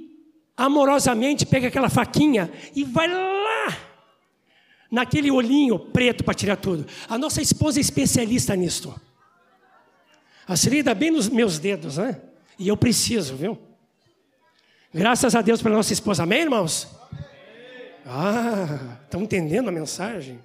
amorosamente 0.57 1.47
pega 1.47 1.69
aquela 1.69 1.89
faquinha 1.89 2.51
e 2.77 2.85
vai 2.85 3.09
lá 3.09 3.79
naquele 4.91 5.31
olhinho 5.31 5.79
preto 5.79 6.23
para 6.23 6.35
tirar 6.35 6.57
tudo. 6.57 6.87
A 7.09 7.17
nossa 7.17 7.41
esposa 7.41 7.79
é 7.79 7.83
especialista 7.83 8.55
nisto. 8.55 8.95
A 10.51 10.57
Siri 10.57 10.83
dá 10.83 10.95
bem 10.95 11.13
nos 11.13 11.29
meus 11.29 11.61
dedos, 11.61 11.97
né? 11.97 12.21
E 12.59 12.67
eu 12.67 12.77
preciso, 12.77 13.37
viu? 13.37 13.57
Graças 14.93 15.37
a 15.37 15.43
Deus 15.43 15.63
pela 15.63 15.77
nossa 15.77 15.93
esposa. 15.93 16.25
Amém, 16.25 16.41
irmãos? 16.41 16.89
Ah, 18.05 18.97
estão 19.05 19.23
entendendo 19.23 19.69
a 19.69 19.71
mensagem? 19.71 20.41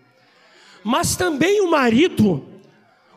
Mas 0.84 1.16
também 1.16 1.60
o 1.62 1.72
marido, 1.72 2.48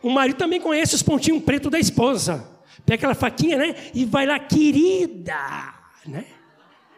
o 0.01 0.09
marido 0.09 0.37
também 0.37 0.59
conhece 0.59 0.95
os 0.95 1.03
pontinhos 1.03 1.43
pretos 1.43 1.69
da 1.69 1.77
esposa. 1.77 2.43
Pega 2.87 2.95
aquela 2.95 3.13
faquinha, 3.13 3.55
né? 3.55 3.75
E 3.93 4.03
vai 4.03 4.25
lá, 4.25 4.39
querida, 4.39 5.75
né? 6.07 6.25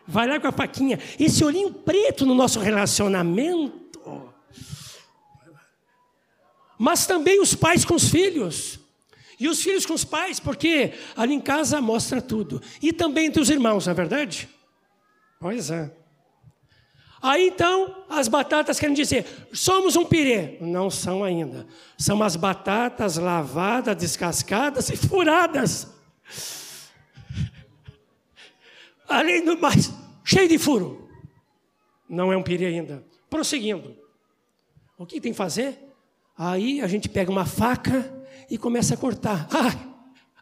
Vai 0.07 0.25
lá 0.25 0.39
com 0.39 0.47
a 0.47 0.53
faquinha. 0.53 0.97
Esse 1.19 1.43
olhinho 1.43 1.69
preto 1.69 2.25
no 2.25 2.33
nosso 2.33 2.61
relacionamento. 2.61 4.33
Mas 6.79 7.05
também 7.05 7.41
os 7.41 7.53
pais 7.53 7.83
com 7.83 7.95
os 7.95 8.09
filhos. 8.09 8.80
E 9.41 9.47
os 9.47 9.63
filhos 9.63 9.87
com 9.87 9.95
os 9.95 10.05
pais, 10.05 10.39
porque 10.39 10.93
ali 11.17 11.33
em 11.33 11.41
casa 11.41 11.81
mostra 11.81 12.21
tudo. 12.21 12.61
E 12.79 12.93
também 12.93 13.25
entre 13.25 13.41
os 13.41 13.49
irmãos, 13.49 13.87
não 13.87 13.91
é 13.91 13.95
verdade? 13.95 14.47
Pois 15.39 15.71
é. 15.71 15.91
Aí 17.19 17.47
então, 17.47 18.05
as 18.07 18.27
batatas 18.27 18.79
querem 18.79 18.93
dizer, 18.93 19.25
somos 19.51 19.95
um 19.95 20.05
pirê. 20.05 20.59
Não 20.61 20.91
são 20.91 21.23
ainda. 21.23 21.65
São 21.97 22.21
as 22.21 22.35
batatas 22.35 23.17
lavadas, 23.17 23.97
descascadas 23.97 24.91
e 24.91 24.95
furadas. 24.95 25.87
Além 29.09 29.43
do 29.43 29.57
mais, 29.57 29.91
cheio 30.23 30.47
de 30.47 30.59
furo. 30.59 31.09
Não 32.07 32.31
é 32.31 32.37
um 32.37 32.43
pirê 32.43 32.67
ainda. 32.67 33.03
Prosseguindo. 33.27 33.97
O 34.99 35.05
que 35.07 35.19
tem 35.19 35.31
que 35.31 35.37
fazer? 35.37 35.79
Aí 36.37 36.79
a 36.79 36.85
gente 36.85 37.09
pega 37.09 37.31
uma 37.31 37.47
faca 37.47 38.20
e 38.51 38.57
começa 38.57 38.93
a 38.93 38.97
cortar. 38.97 39.47
Ah, 39.49 39.73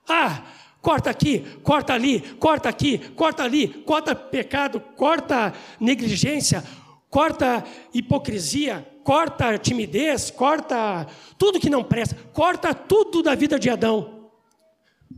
ah, 0.09 0.43
corta 0.81 1.11
aqui, 1.11 1.45
corta 1.61 1.93
ali, 1.93 2.19
corta 2.19 2.67
aqui, 2.67 2.97
corta 2.97 3.43
ali, 3.43 3.67
corta 3.67 4.15
pecado, 4.15 4.79
corta 4.79 5.53
negligência, 5.79 6.63
corta 7.07 7.63
hipocrisia, 7.93 8.85
corta 9.03 9.55
timidez, 9.59 10.31
corta 10.31 11.05
tudo 11.37 11.59
que 11.59 11.69
não 11.69 11.83
presta, 11.83 12.15
corta 12.33 12.73
tudo 12.73 13.21
da 13.21 13.35
vida 13.35 13.59
de 13.59 13.69
Adão, 13.69 14.31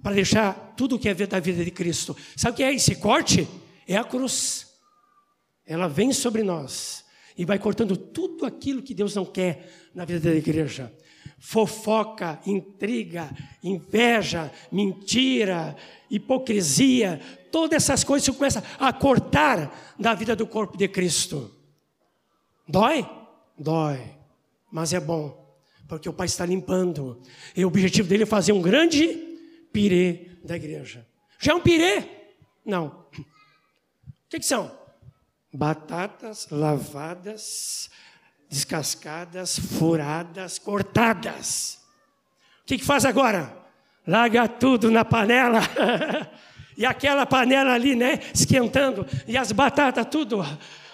para 0.03 0.13
deixar 0.13 0.73
tudo 0.75 0.99
que 0.99 1.07
é 1.07 1.13
da 1.13 1.39
vida 1.39 1.63
de 1.63 1.71
Cristo. 1.71 2.15
Sabe 2.35 2.53
o 2.53 2.57
que 2.57 2.63
é 2.63 2.73
esse 2.73 2.97
corte? 2.97 3.47
É 3.87 3.95
a 3.95 4.03
cruz. 4.03 4.67
Ela 5.65 5.87
vem 5.87 6.11
sobre 6.11 6.43
nós 6.43 7.05
e 7.37 7.45
vai 7.45 7.57
cortando 7.57 7.95
tudo 7.95 8.45
aquilo 8.45 8.81
que 8.81 8.93
Deus 8.93 9.15
não 9.15 9.23
quer 9.23 9.89
na 9.95 10.03
vida 10.03 10.29
da 10.29 10.35
igreja 10.35 10.91
fofoca, 11.39 12.39
intriga, 12.45 13.29
inveja, 13.63 14.51
mentira, 14.71 15.75
hipocrisia, 16.09 17.19
todas 17.51 17.83
essas 17.83 18.03
coisas 18.03 18.25
você 18.25 18.31
começa 18.31 18.63
a 18.79 18.93
cortar 18.93 19.95
da 19.99 20.13
vida 20.13 20.35
do 20.35 20.45
corpo 20.45 20.77
de 20.77 20.87
Cristo. 20.87 21.51
Dói? 22.67 23.07
Dói, 23.57 23.99
mas 24.71 24.93
é 24.93 24.99
bom, 24.99 25.55
porque 25.87 26.07
o 26.07 26.13
Pai 26.13 26.27
está 26.27 26.45
limpando. 26.45 27.21
E 27.55 27.65
o 27.65 27.67
objetivo 27.67 28.07
dele 28.07 28.23
é 28.23 28.27
fazer 28.27 28.53
um 28.53 28.61
grande 28.61 29.07
pirê 29.73 30.29
da 30.43 30.55
igreja. 30.55 31.05
Já 31.39 31.53
é 31.53 31.55
um 31.55 31.61
pirê? 31.61 32.03
Não. 32.65 32.85
O 32.87 33.25
que, 34.29 34.39
que 34.39 34.45
são? 34.45 34.71
Batatas 35.53 36.47
lavadas 36.49 37.89
descascadas, 38.51 39.57
furadas, 39.57 40.59
cortadas. 40.59 41.79
O 42.63 42.65
que, 42.65 42.77
que 42.77 42.83
faz 42.83 43.05
agora? 43.05 43.57
Larga 44.05 44.45
tudo 44.45 44.91
na 44.91 45.05
panela. 45.05 45.61
e 46.75 46.85
aquela 46.85 47.25
panela 47.25 47.71
ali, 47.71 47.95
né? 47.95 48.19
Esquentando. 48.33 49.07
E 49.25 49.37
as 49.37 49.53
batatas 49.53 50.05
tudo. 50.11 50.45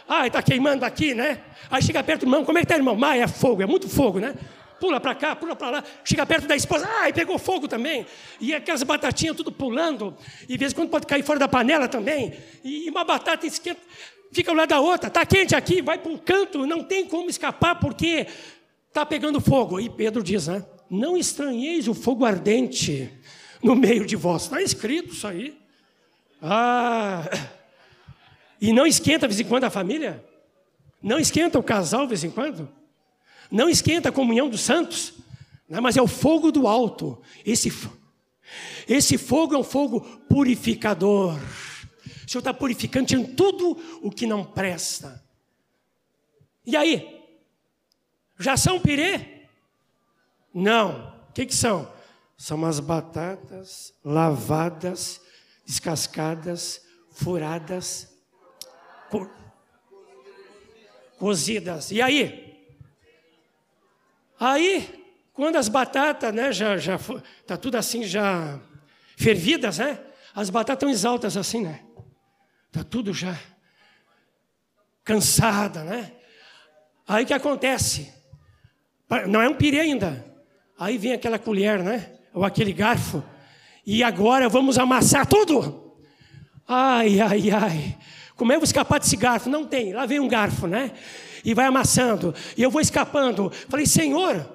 Ai, 0.07 0.27
está 0.27 0.41
queimando 0.43 0.85
aqui, 0.85 1.15
né? 1.15 1.41
Aí 1.69 1.81
chega 1.81 2.03
perto 2.03 2.21
do 2.21 2.25
irmão, 2.27 2.45
como 2.45 2.59
é 2.59 2.61
que 2.61 2.67
tá, 2.67 2.75
irmão? 2.75 2.97
Ah, 3.03 3.17
é 3.17 3.27
fogo, 3.27 3.63
é 3.63 3.65
muito 3.65 3.89
fogo, 3.89 4.19
né? 4.19 4.35
Pula 4.79 4.99
para 4.99 5.15
cá, 5.15 5.35
pula 5.35 5.55
para 5.55 5.69
lá, 5.71 5.83
chega 6.05 6.23
perto 6.23 6.47
da 6.47 6.55
esposa, 6.55 6.87
ai, 6.99 7.11
pegou 7.11 7.39
fogo 7.39 7.67
também. 7.67 8.05
E 8.39 8.53
aquelas 8.53 8.83
batatinhas 8.83 9.35
tudo 9.35 9.51
pulando, 9.51 10.15
e 10.43 10.53
de 10.53 10.57
vez 10.57 10.71
em 10.71 10.75
quando 10.75 10.89
pode 10.89 11.07
cair 11.07 11.23
fora 11.23 11.39
da 11.39 11.47
panela 11.47 11.87
também. 11.87 12.37
E 12.63 12.87
uma 12.89 13.03
batata 13.03 13.47
esquenta 13.47 13.81
fica 14.31 14.51
ao 14.51 14.57
lado 14.57 14.69
da 14.69 14.79
outra, 14.79 15.07
está 15.07 15.25
quente 15.25 15.55
aqui, 15.55 15.81
vai 15.81 15.97
para 15.97 16.11
um 16.11 16.17
canto, 16.17 16.65
não 16.65 16.83
tem 16.83 17.05
como 17.05 17.29
escapar 17.29 17.79
porque 17.79 18.27
está 18.87 19.05
pegando 19.05 19.39
fogo. 19.39 19.79
E 19.79 19.89
Pedro 19.89 20.23
diz, 20.23 20.47
né? 20.47 20.65
Não 20.89 21.17
estranheis 21.17 21.87
o 21.87 21.93
fogo 21.93 22.25
ardente 22.25 23.11
no 23.61 23.75
meio 23.75 24.05
de 24.05 24.15
vós. 24.15 24.43
Está 24.43 24.61
escrito 24.61 25.13
isso 25.13 25.27
aí. 25.27 25.57
Ah, 26.41 27.23
e 28.59 28.71
não 28.71 28.85
esquenta 28.85 29.27
de 29.27 29.33
vez 29.33 29.45
em 29.45 29.49
quando 29.49 29.65
a 29.65 29.69
família? 29.69 30.23
Não 31.01 31.19
esquenta 31.19 31.59
o 31.59 31.63
casal 31.63 32.01
de 32.01 32.09
vez 32.09 32.23
em 32.23 32.29
quando? 32.29 32.69
Não 33.51 33.69
esquenta 33.69 34.09
a 34.09 34.11
comunhão 34.11 34.49
dos 34.49 34.61
santos? 34.61 35.13
Não, 35.69 35.81
mas 35.81 35.97
é 35.97 36.01
o 36.01 36.07
fogo 36.07 36.51
do 36.51 36.67
alto. 36.67 37.21
Esse, 37.45 37.71
esse 38.87 39.17
fogo 39.17 39.53
é 39.53 39.57
um 39.57 39.63
fogo 39.63 40.01
purificador. 40.29 41.37
O 42.27 42.29
Senhor 42.29 42.41
está 42.41 42.53
purificando, 42.53 43.07
tirando 43.07 43.33
tudo 43.35 44.01
o 44.01 44.11
que 44.11 44.27
não 44.27 44.43
presta. 44.43 45.23
E 46.65 46.75
aí? 46.75 47.25
Já 48.37 48.57
são 48.57 48.81
pirê? 48.81 49.45
Não. 50.53 51.15
O 51.29 51.31
que, 51.31 51.45
que 51.45 51.55
são? 51.55 51.89
São 52.35 52.65
as 52.65 52.81
batatas 52.81 53.93
lavadas, 54.03 55.21
descascadas, 55.65 56.85
furadas, 57.11 58.13
co 59.09 59.29
cozidas. 61.17 61.91
E 61.91 62.01
aí? 62.01 62.67
Aí, 64.37 65.07
quando 65.31 65.55
as 65.55 65.69
batatas, 65.69 66.33
né, 66.33 66.51
já 66.51 66.77
já 66.77 66.99
tá 67.45 67.55
tudo 67.55 67.75
assim 67.75 68.03
já 68.03 68.59
fervidas, 69.15 69.77
né? 69.77 69.97
As 70.35 70.49
batatas 70.49 70.75
estão 70.75 70.89
exaltas 70.89 71.37
assim, 71.37 71.61
né? 71.61 71.86
Está 72.77 72.87
tudo 72.87 73.11
já 73.11 73.35
cansada, 75.03 75.83
né? 75.83 76.11
Aí 77.07 77.23
o 77.23 77.27
que 77.27 77.33
acontece? 77.33 78.13
Não 79.27 79.41
é 79.41 79.49
um 79.49 79.55
pire 79.55 79.79
ainda. 79.79 80.23
Aí 80.77 80.95
vem 80.95 81.11
aquela 81.11 81.39
colher, 81.39 81.81
né? 81.81 82.11
Ou 82.31 82.45
aquele 82.45 82.71
garfo. 82.71 83.23
E 83.83 84.03
agora 84.03 84.47
vamos 84.47 84.77
amassar 84.77 85.25
tudo. 85.25 85.97
Ai, 86.67 87.19
ai, 87.19 87.49
ai. 87.49 87.97
Como 88.35 88.51
é 88.51 88.53
que 88.53 88.57
eu 88.57 88.59
vou 88.59 88.65
escapar 88.65 88.99
desse 88.99 89.15
garfo? 89.15 89.49
Não 89.49 89.65
tem. 89.65 89.91
Lá 89.91 90.05
vem 90.05 90.19
um 90.19 90.27
garfo, 90.27 90.67
né? 90.67 90.91
E 91.43 91.55
vai 91.55 91.65
amassando. 91.65 92.35
E 92.55 92.61
eu 92.61 92.69
vou 92.69 92.79
escapando. 92.79 93.51
Falei, 93.69 93.87
Senhor, 93.87 94.47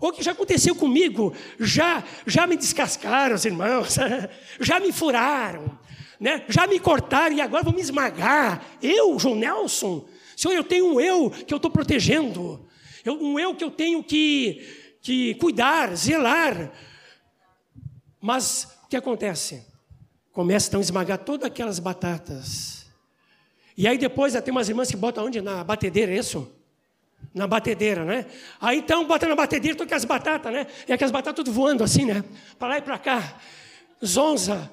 o 0.00 0.10
que 0.10 0.24
já 0.24 0.32
aconteceu 0.32 0.74
comigo? 0.74 1.32
Já, 1.60 2.02
já 2.26 2.48
me 2.48 2.56
descascaram, 2.56 3.36
os 3.36 3.44
irmãos. 3.44 3.96
já 4.58 4.80
me 4.80 4.90
furaram 4.90 5.78
né? 6.20 6.44
Já 6.48 6.66
me 6.66 6.78
cortaram 6.78 7.34
e 7.34 7.40
agora 7.40 7.64
vão 7.64 7.72
me 7.72 7.80
esmagar. 7.80 8.62
Eu, 8.82 9.18
João 9.18 9.34
Nelson, 9.34 10.06
Senhor, 10.36 10.54
eu 10.54 10.62
tenho 10.62 10.94
um 10.94 11.00
eu 11.00 11.30
que 11.30 11.52
eu 11.52 11.56
estou 11.56 11.70
protegendo. 11.70 12.68
Eu, 13.04 13.14
um 13.14 13.38
eu 13.38 13.54
que 13.54 13.64
eu 13.64 13.70
tenho 13.70 14.04
que, 14.04 14.96
que 15.00 15.34
cuidar, 15.36 15.94
zelar. 15.96 16.70
Mas 18.20 18.64
o 18.84 18.88
que 18.88 18.96
acontece? 18.96 19.66
Começam 20.30 20.78
a 20.78 20.82
esmagar 20.82 21.18
todas 21.18 21.46
aquelas 21.46 21.78
batatas. 21.78 22.86
E 23.76 23.88
aí 23.88 23.96
depois 23.96 24.34
tem 24.42 24.52
umas 24.52 24.68
irmãs 24.68 24.90
que 24.90 24.96
botam 24.96 25.24
onde? 25.24 25.40
Na 25.40 25.64
batedeira, 25.64 26.12
é 26.12 26.16
isso? 26.16 26.52
Na 27.32 27.46
batedeira, 27.46 28.04
né? 28.04 28.26
Aí 28.60 28.78
então 28.78 29.06
bota 29.06 29.26
na 29.26 29.34
batedeira 29.34 29.76
todas 29.76 29.88
aquelas 29.88 30.04
batatas, 30.04 30.52
né? 30.52 30.66
E 30.86 30.92
aquelas 30.92 31.12
batatas 31.12 31.36
tudo 31.36 31.52
voando 31.52 31.82
assim, 31.82 32.04
né? 32.04 32.22
Para 32.58 32.68
lá 32.68 32.78
e 32.78 32.82
para 32.82 32.98
cá. 32.98 33.40
Zonza. 34.04 34.70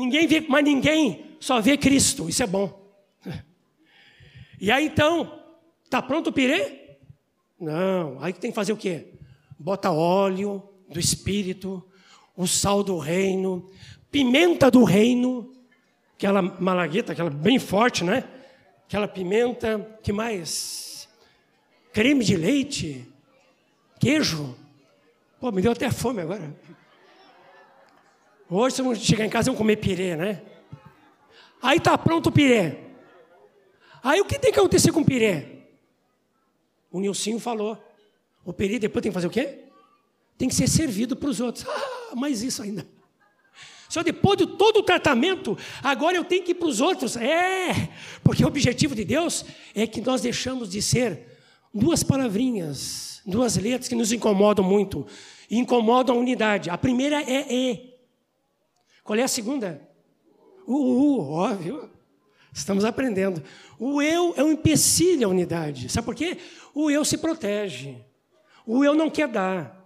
Ninguém 0.00 0.26
vê, 0.26 0.40
mas 0.40 0.64
ninguém 0.64 1.36
só 1.38 1.60
vê 1.60 1.76
Cristo. 1.76 2.26
Isso 2.26 2.42
é 2.42 2.46
bom. 2.46 2.80
E 4.58 4.70
aí 4.70 4.86
então, 4.86 5.42
tá 5.90 6.00
pronto 6.00 6.30
o 6.30 6.32
pirê? 6.32 6.96
Não. 7.60 8.16
Aí 8.22 8.32
tem 8.32 8.50
que 8.50 8.54
fazer 8.54 8.72
o 8.72 8.78
quê? 8.78 9.08
Bota 9.58 9.90
óleo 9.90 10.62
do 10.88 10.98
Espírito, 10.98 11.86
o 12.34 12.46
sal 12.46 12.82
do 12.82 12.96
reino, 12.96 13.70
pimenta 14.10 14.70
do 14.70 14.84
reino, 14.84 15.52
aquela 16.14 16.40
malagueta, 16.40 17.12
aquela 17.12 17.28
bem 17.28 17.58
forte, 17.58 18.02
né? 18.02 18.24
Aquela 18.86 19.06
pimenta, 19.06 19.98
que 20.02 20.12
mais? 20.12 21.08
Creme 21.92 22.24
de 22.24 22.36
leite, 22.36 23.06
queijo. 23.98 24.56
Pô, 25.38 25.52
me 25.52 25.60
deu 25.60 25.72
até 25.72 25.90
fome 25.90 26.22
agora. 26.22 26.54
Hoje, 28.52 28.74
se 28.74 28.82
vamos 28.82 28.98
chegar 28.98 29.24
em 29.24 29.30
casa, 29.30 29.46
vamos 29.46 29.58
comer 29.58 29.76
pirê, 29.76 30.16
né? 30.16 30.42
Aí 31.62 31.78
está 31.78 31.96
pronto 31.96 32.30
o 32.30 32.32
piré. 32.32 32.80
Aí 34.02 34.20
o 34.20 34.24
que 34.24 34.40
tem 34.40 34.50
que 34.50 34.58
acontecer 34.58 34.90
com 34.90 35.02
o 35.02 35.04
piré? 35.04 35.66
O 36.90 36.98
Nilcinho 36.98 37.38
falou. 37.38 37.78
O 38.44 38.52
piré 38.52 38.80
depois 38.80 39.04
tem 39.04 39.12
que 39.12 39.14
fazer 39.14 39.28
o 39.28 39.30
quê? 39.30 39.60
Tem 40.36 40.48
que 40.48 40.54
ser 40.56 40.66
servido 40.66 41.14
para 41.14 41.30
os 41.30 41.40
outros. 41.40 41.64
Ah, 42.10 42.16
mas 42.16 42.42
isso 42.42 42.60
ainda. 42.60 42.84
Só 43.88 44.02
depois 44.02 44.36
de 44.36 44.44
todo 44.44 44.78
o 44.78 44.82
tratamento, 44.82 45.56
agora 45.80 46.16
eu 46.16 46.24
tenho 46.24 46.42
que 46.42 46.50
ir 46.50 46.54
para 46.56 46.66
os 46.66 46.80
outros. 46.80 47.14
É, 47.16 47.88
porque 48.24 48.42
o 48.42 48.48
objetivo 48.48 48.96
de 48.96 49.04
Deus 49.04 49.44
é 49.76 49.86
que 49.86 50.00
nós 50.00 50.22
deixamos 50.22 50.68
de 50.68 50.82
ser 50.82 51.38
duas 51.72 52.02
palavrinhas, 52.02 53.22
duas 53.24 53.56
letras 53.56 53.86
que 53.86 53.94
nos 53.94 54.10
incomodam 54.10 54.64
muito. 54.64 55.06
Incomodam 55.48 56.16
a 56.16 56.18
unidade. 56.18 56.68
A 56.68 56.76
primeira 56.76 57.22
é 57.22 57.46
E. 57.48 57.89
Qual 59.10 59.18
é 59.18 59.24
a 59.24 59.28
segunda? 59.28 59.82
O 60.64 61.32
óbvio. 61.32 61.90
Estamos 62.52 62.84
aprendendo. 62.84 63.42
O 63.76 64.00
eu 64.00 64.34
é 64.36 64.44
um 64.44 64.52
empecilho 64.52 65.26
à 65.26 65.28
unidade. 65.28 65.88
Sabe 65.88 66.04
por 66.04 66.14
quê? 66.14 66.38
O 66.72 66.92
eu 66.92 67.04
se 67.04 67.18
protege. 67.18 67.96
O 68.64 68.84
eu 68.84 68.94
não 68.94 69.10
quer 69.10 69.26
dar. 69.26 69.84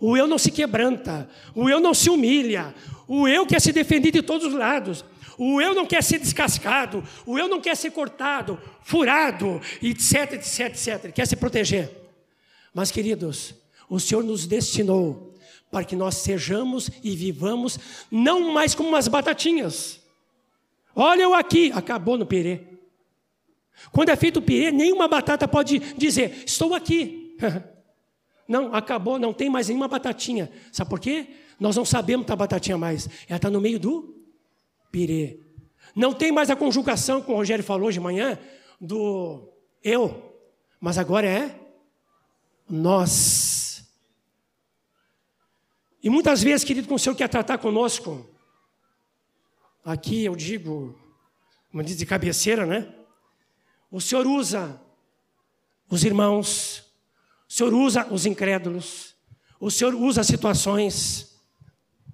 O 0.00 0.16
eu 0.16 0.26
não 0.26 0.38
se 0.38 0.50
quebranta. 0.50 1.30
O 1.54 1.70
eu 1.70 1.78
não 1.78 1.94
se 1.94 2.10
humilha. 2.10 2.74
O 3.06 3.28
eu 3.28 3.46
quer 3.46 3.60
se 3.60 3.72
defender 3.72 4.10
de 4.10 4.22
todos 4.22 4.48
os 4.48 4.54
lados. 4.54 5.04
O 5.38 5.60
eu 5.60 5.72
não 5.72 5.86
quer 5.86 6.02
ser 6.02 6.18
descascado. 6.18 7.04
O 7.24 7.38
eu 7.38 7.46
não 7.46 7.60
quer 7.60 7.76
ser 7.76 7.92
cortado, 7.92 8.60
furado, 8.82 9.60
etc, 9.80 10.32
etc, 10.32 10.60
etc. 10.60 11.12
Quer 11.12 11.28
se 11.28 11.36
proteger. 11.36 11.92
Mas, 12.74 12.90
queridos, 12.90 13.54
o 13.88 14.00
Senhor 14.00 14.24
nos 14.24 14.48
destinou 14.48 15.32
para 15.74 15.84
que 15.84 15.96
nós 15.96 16.14
sejamos 16.18 16.88
e 17.02 17.16
vivamos 17.16 17.78
não 18.08 18.52
mais 18.52 18.76
como 18.76 18.90
umas 18.90 19.08
batatinhas 19.08 20.04
Olha 20.94 21.22
eu 21.22 21.34
aqui, 21.34 21.72
acabou 21.74 22.16
no 22.16 22.24
pirê. 22.24 22.60
Quando 23.90 24.10
é 24.10 24.16
feito 24.16 24.36
o 24.36 24.42
pirê, 24.42 24.70
nenhuma 24.70 25.08
batata 25.08 25.48
pode 25.48 25.80
dizer, 25.96 26.44
estou 26.46 26.74
aqui. 26.74 27.36
Não, 28.46 28.74
acabou, 28.74 29.18
não 29.18 29.32
tem 29.32 29.48
mais 29.48 29.68
nenhuma 29.68 29.88
batatinha. 29.88 30.52
Sabe 30.70 30.90
por 30.90 31.00
quê? 31.00 31.28
Nós 31.58 31.74
não 31.76 31.84
sabemos 31.86 32.26
da 32.26 32.36
batatinha 32.36 32.76
mais. 32.76 33.08
Ela 33.26 33.38
está 33.38 33.48
no 33.48 33.58
meio 33.58 33.80
do 33.80 34.22
pirê. 34.92 35.40
Não 35.96 36.12
tem 36.12 36.30
mais 36.30 36.50
a 36.50 36.56
conjugação, 36.56 37.22
como 37.22 37.36
o 37.36 37.40
Rogério 37.40 37.64
falou 37.64 37.88
hoje 37.88 37.98
de 37.98 38.04
manhã, 38.04 38.38
do 38.78 39.50
eu. 39.82 40.36
Mas 40.78 40.98
agora 40.98 41.26
é 41.26 41.58
nós. 42.68 43.63
E 46.04 46.10
muitas 46.10 46.42
vezes, 46.42 46.64
querido, 46.64 46.86
com 46.86 46.96
o 46.96 46.98
Senhor 46.98 47.16
quer 47.16 47.30
tratar 47.30 47.56
conosco, 47.56 48.28
aqui 49.82 50.22
eu 50.22 50.36
digo, 50.36 50.94
como 51.70 51.82
diz 51.82 51.96
de 51.96 52.04
cabeceira, 52.04 52.66
né? 52.66 52.94
O 53.90 54.02
Senhor 54.02 54.26
usa 54.26 54.78
os 55.88 56.04
irmãos, 56.04 56.84
o 57.48 57.52
Senhor 57.54 57.72
usa 57.72 58.06
os 58.12 58.26
incrédulos, 58.26 59.14
o 59.58 59.70
Senhor 59.70 59.94
usa 59.94 60.22
situações 60.22 61.40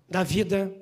da 0.08 0.22
vida. 0.22 0.72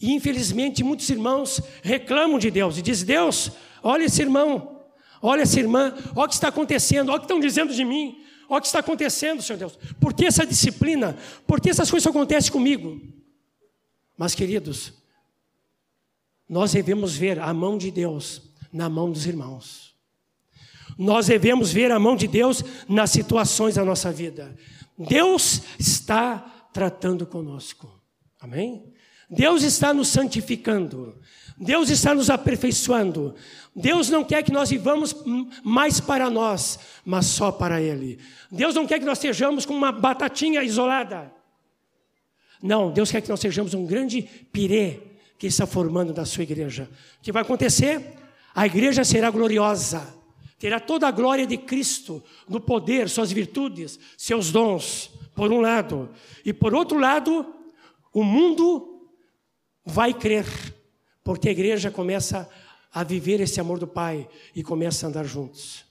E 0.00 0.12
infelizmente 0.12 0.82
muitos 0.82 1.08
irmãos 1.10 1.60
reclamam 1.80 2.40
de 2.40 2.50
Deus 2.50 2.76
e 2.76 2.82
dizem: 2.82 3.06
Deus, 3.06 3.52
olha 3.84 4.02
esse 4.02 4.20
irmão, 4.20 4.84
olha 5.22 5.42
essa 5.42 5.60
irmã, 5.60 5.94
olha 6.16 6.24
o 6.24 6.28
que 6.28 6.34
está 6.34 6.48
acontecendo, 6.48 7.10
olha 7.10 7.18
o 7.18 7.20
que 7.20 7.26
estão 7.26 7.38
dizendo 7.38 7.72
de 7.72 7.84
mim, 7.84 8.20
olha 8.52 8.58
o 8.58 8.60
que 8.60 8.66
está 8.66 8.80
acontecendo, 8.80 9.40
Senhor 9.40 9.58
Deus. 9.58 9.78
Por 9.98 10.12
que 10.12 10.26
essa 10.26 10.46
disciplina? 10.46 11.16
Por 11.46 11.58
que 11.58 11.70
essas 11.70 11.90
coisas 11.90 12.06
acontecem 12.06 12.52
comigo? 12.52 13.00
Mas, 14.16 14.34
queridos, 14.34 14.92
nós 16.46 16.72
devemos 16.72 17.16
ver 17.16 17.40
a 17.40 17.52
mão 17.54 17.78
de 17.78 17.90
Deus 17.90 18.42
na 18.70 18.90
mão 18.90 19.10
dos 19.10 19.26
irmãos. 19.26 19.96
Nós 20.98 21.28
devemos 21.28 21.72
ver 21.72 21.90
a 21.90 21.98
mão 21.98 22.14
de 22.14 22.28
Deus 22.28 22.62
nas 22.86 23.10
situações 23.10 23.76
da 23.76 23.84
nossa 23.86 24.12
vida. 24.12 24.54
Deus 24.98 25.62
está 25.78 26.38
tratando 26.74 27.26
conosco. 27.26 27.90
Amém? 28.38 28.92
Deus 29.30 29.62
está 29.62 29.92
nos 29.92 30.08
santificando. 30.08 31.18
Deus 31.56 31.90
está 31.90 32.14
nos 32.14 32.28
aperfeiçoando. 32.28 33.34
Deus 33.74 34.10
não 34.10 34.24
quer 34.24 34.42
que 34.42 34.52
nós 34.52 34.70
vivamos 34.70 35.14
mais 35.62 36.00
para 36.00 36.28
nós, 36.28 36.78
mas 37.04 37.26
só 37.26 37.50
para 37.52 37.80
Ele. 37.80 38.18
Deus 38.50 38.74
não 38.74 38.86
quer 38.86 38.98
que 38.98 39.04
nós 39.04 39.18
sejamos 39.18 39.64
como 39.64 39.78
uma 39.78 39.92
batatinha 39.92 40.62
isolada. 40.62 41.32
Não, 42.62 42.92
Deus 42.92 43.10
quer 43.10 43.20
que 43.20 43.28
nós 43.28 43.40
sejamos 43.40 43.74
um 43.74 43.86
grande 43.86 44.22
pirê 44.52 45.00
que 45.38 45.46
está 45.46 45.66
formando 45.66 46.12
da 46.12 46.24
sua 46.24 46.44
igreja. 46.44 46.88
O 47.18 47.22
que 47.22 47.32
vai 47.32 47.42
acontecer? 47.42 48.14
A 48.54 48.66
igreja 48.66 49.02
será 49.02 49.30
gloriosa, 49.30 50.06
terá 50.58 50.78
toda 50.78 51.08
a 51.08 51.10
glória 51.10 51.46
de 51.46 51.56
Cristo, 51.56 52.22
no 52.48 52.60
poder, 52.60 53.08
suas 53.08 53.32
virtudes, 53.32 53.98
seus 54.16 54.52
dons, 54.52 55.10
por 55.34 55.50
um 55.50 55.60
lado. 55.60 56.10
E 56.44 56.52
por 56.52 56.74
outro 56.74 56.98
lado, 56.98 57.46
o 58.12 58.22
mundo 58.22 58.91
vai 59.84 60.14
crer, 60.14 60.46
porque 61.24 61.48
a 61.48 61.52
igreja 61.52 61.90
começa 61.90 62.48
a 62.92 63.02
viver 63.02 63.40
esse 63.40 63.60
amor 63.60 63.78
do 63.78 63.86
Pai 63.86 64.28
e 64.54 64.62
começa 64.62 65.06
a 65.06 65.08
andar 65.08 65.24
juntos. 65.24 65.84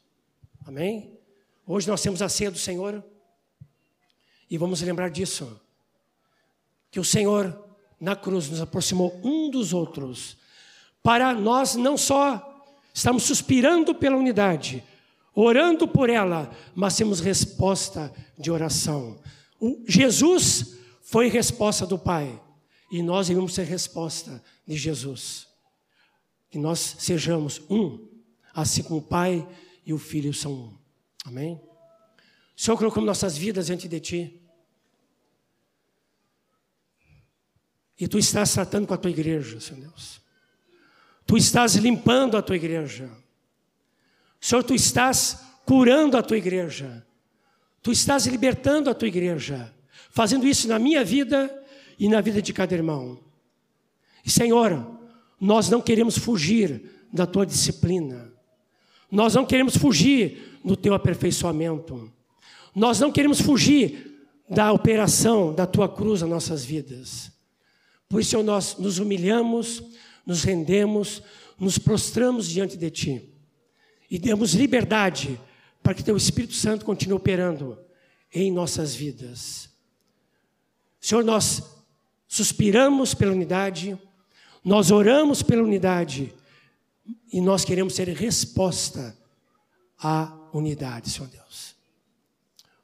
Amém? 0.66 1.18
Hoje 1.66 1.88
nós 1.88 2.02
temos 2.02 2.22
a 2.22 2.30
ceia 2.30 2.52
do 2.52 2.58
Senhor 2.58 3.04
e 4.50 4.58
vamos 4.58 4.82
lembrar 4.82 5.10
disso. 5.10 5.60
Que 6.92 7.00
o 7.00 7.04
Senhor 7.04 7.58
na 8.00 8.16
cruz 8.16 8.50
nos 8.50 8.62
aproximou 8.62 9.20
um 9.24 9.50
dos 9.50 9.74
outros, 9.74 10.38
para 11.04 11.34
nós 11.34 11.76
não 11.76 11.96
só 11.96 12.66
estamos 12.94 13.24
suspirando 13.24 13.96
pela 13.96 14.18
unidade, 14.18 14.84
orando 15.34 15.88
por 15.88 16.10
ela, 16.10 16.52
mas 16.76 16.96
temos 16.96 17.20
resposta 17.20 18.12
de 18.38 18.52
oração. 18.52 19.20
O 19.60 19.84
Jesus 19.88 20.78
foi 21.02 21.30
resposta 21.30 21.86
do 21.86 21.98
Pai, 21.98 22.40
e 22.92 23.02
nós 23.02 23.30
devemos 23.30 23.54
ser 23.54 23.64
resposta 23.64 24.44
de 24.68 24.76
Jesus. 24.76 25.48
Que 26.50 26.58
nós 26.58 26.98
sejamos 27.00 27.62
um, 27.70 28.06
assim 28.54 28.84
como 28.84 29.00
o 29.00 29.02
Pai 29.02 29.48
e 29.86 29.94
o 29.94 29.98
Filho 29.98 30.34
são 30.34 30.52
um. 30.52 30.78
Amém? 31.24 31.62
Senhor, 32.56 32.78
colocamos 32.78 33.08
nossas 33.08 33.38
vidas 33.38 33.68
diante 33.68 33.88
de 33.88 34.00
Ti. 34.02 34.42
E 37.98 38.08
tu 38.10 38.20
estás 38.20 38.54
tratando 38.54 38.86
com 38.88 38.94
a 38.94 38.98
tua 38.98 39.12
igreja, 39.12 39.62
Senhor 39.62 39.82
Deus. 39.82 40.20
Tu 41.26 41.38
estás 41.38 41.76
limpando 41.76 42.36
a 42.36 42.42
tua 42.42 42.58
igreja. 42.58 43.10
Senhor, 44.40 44.64
tu 44.64 44.76
estás 44.76 45.40
curando 45.66 46.18
a 46.18 46.24
tua 46.24 46.38
igreja. 46.38 47.08
Tu 47.82 47.92
estás 47.92 48.26
libertando 48.26 48.90
a 48.90 48.94
tua 48.94 49.08
igreja. 49.08 49.74
Fazendo 50.10 50.46
isso 50.46 50.68
na 50.68 50.78
minha 50.78 51.06
vida 51.06 51.61
e 52.02 52.10
na 52.10 52.20
vida 52.20 52.42
de 52.42 52.52
cada 52.52 52.74
irmão. 52.74 53.20
E 54.26 54.30
Senhor, 54.32 55.00
nós 55.40 55.70
não 55.70 55.80
queremos 55.80 56.18
fugir 56.18 57.08
da 57.14 57.28
tua 57.28 57.46
disciplina. 57.46 58.34
Nós 59.12 59.36
não 59.36 59.46
queremos 59.46 59.78
fugir 59.78 60.60
do 60.66 60.76
teu 60.76 60.96
aperfeiçoamento. 60.96 62.12
Nós 62.74 63.00
não 63.00 63.12
queremos 63.12 63.40
fugir 63.40 64.26
da 64.50 64.74
operação 64.74 65.54
da 65.54 65.68
tua 65.68 65.88
cruz 65.88 66.22
nas 66.22 66.30
nossas 66.32 66.66
vidas. 66.66 67.32
Por 68.10 68.20
isso 68.20 68.42
nós 68.42 68.78
nos 68.80 68.98
humilhamos, 68.98 69.84
nos 70.26 70.44
rendemos, 70.44 71.22
nos 71.60 71.78
prostramos 71.78 72.50
diante 72.50 72.78
de 72.78 72.90
Ti 72.90 73.30
e 74.10 74.18
demos 74.18 74.56
liberdade 74.56 75.40
para 75.84 75.94
que 75.94 76.04
Teu 76.04 76.18
Espírito 76.18 76.56
Santo 76.56 76.84
continue 76.84 77.18
operando 77.18 77.78
em 78.34 78.52
nossas 78.52 78.96
vidas. 78.96 79.70
Senhor, 81.00 81.24
nós 81.24 81.81
suspiramos 82.32 83.14
pela 83.14 83.34
unidade, 83.34 84.00
nós 84.64 84.90
oramos 84.90 85.44
pela 85.44 85.62
unidade 85.62 86.34
e 87.30 87.42
nós 87.42 87.66
queremos 87.66 87.94
ser 87.94 88.08
resposta 88.08 89.14
à 90.02 90.34
unidade, 90.54 91.10
Senhor 91.10 91.28
Deus. 91.28 91.76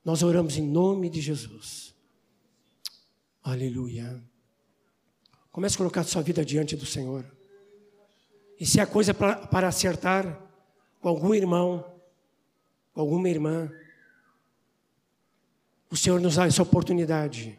Nós 0.04 0.22
oramos 0.22 0.58
em 0.58 0.68
nome 0.68 1.10
de 1.10 1.22
Jesus. 1.22 1.96
Aleluia. 3.42 4.22
Comece 5.50 5.76
a 5.76 5.78
colocar 5.78 6.04
sua 6.04 6.22
vida 6.22 6.44
diante 6.44 6.76
do 6.76 6.86
Senhor. 6.86 7.26
E 8.60 8.66
se 8.66 8.82
há 8.82 8.86
coisa 8.86 9.14
pra, 9.14 9.48
para 9.48 9.70
acertar 9.70 10.42
com 11.00 11.08
algum 11.08 11.34
irmão, 11.34 11.90
com 12.94 13.00
alguma 13.00 13.30
irmã, 13.30 13.72
o 15.90 15.96
Senhor 15.96 16.20
nos 16.20 16.36
dá 16.36 16.48
essa 16.48 16.62
oportunidade 16.62 17.58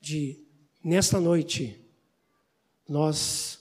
de, 0.00 0.44
nesta 0.82 1.20
noite, 1.20 1.84
nós 2.88 3.58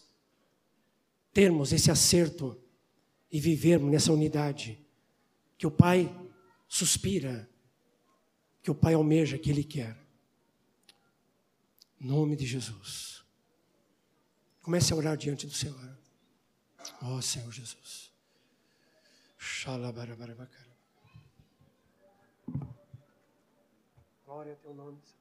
termos 1.34 1.72
esse 1.74 1.92
acerto 1.92 2.60
e 3.32 3.40
vivermos 3.40 3.92
nessa 3.92 4.12
unidade 4.12 4.80
que 5.58 5.68
o 5.68 5.72
Pai 5.72 6.10
suspira, 6.68 7.50
que 8.62 8.72
o 8.72 8.76
Pai 8.76 8.94
almeja, 8.94 9.38
que 9.38 9.50
Ele 9.50 9.64
quer. 9.64 9.98
Em 12.00 12.06
nome 12.08 12.36
de 12.36 12.46
Jesus. 12.46 13.24
Comece 14.62 14.94
a 14.94 14.96
orar 14.96 15.18
diante 15.18 15.48
do 15.48 15.54
Senhor. 15.54 15.98
Ó 17.02 17.16
oh, 17.16 17.22
Senhor 17.22 17.52
Jesus. 17.52 18.12
Glória 24.26 24.54
a 24.54 24.56
teu 24.58 24.74
nome, 24.74 25.00
Senhor. 25.02 25.17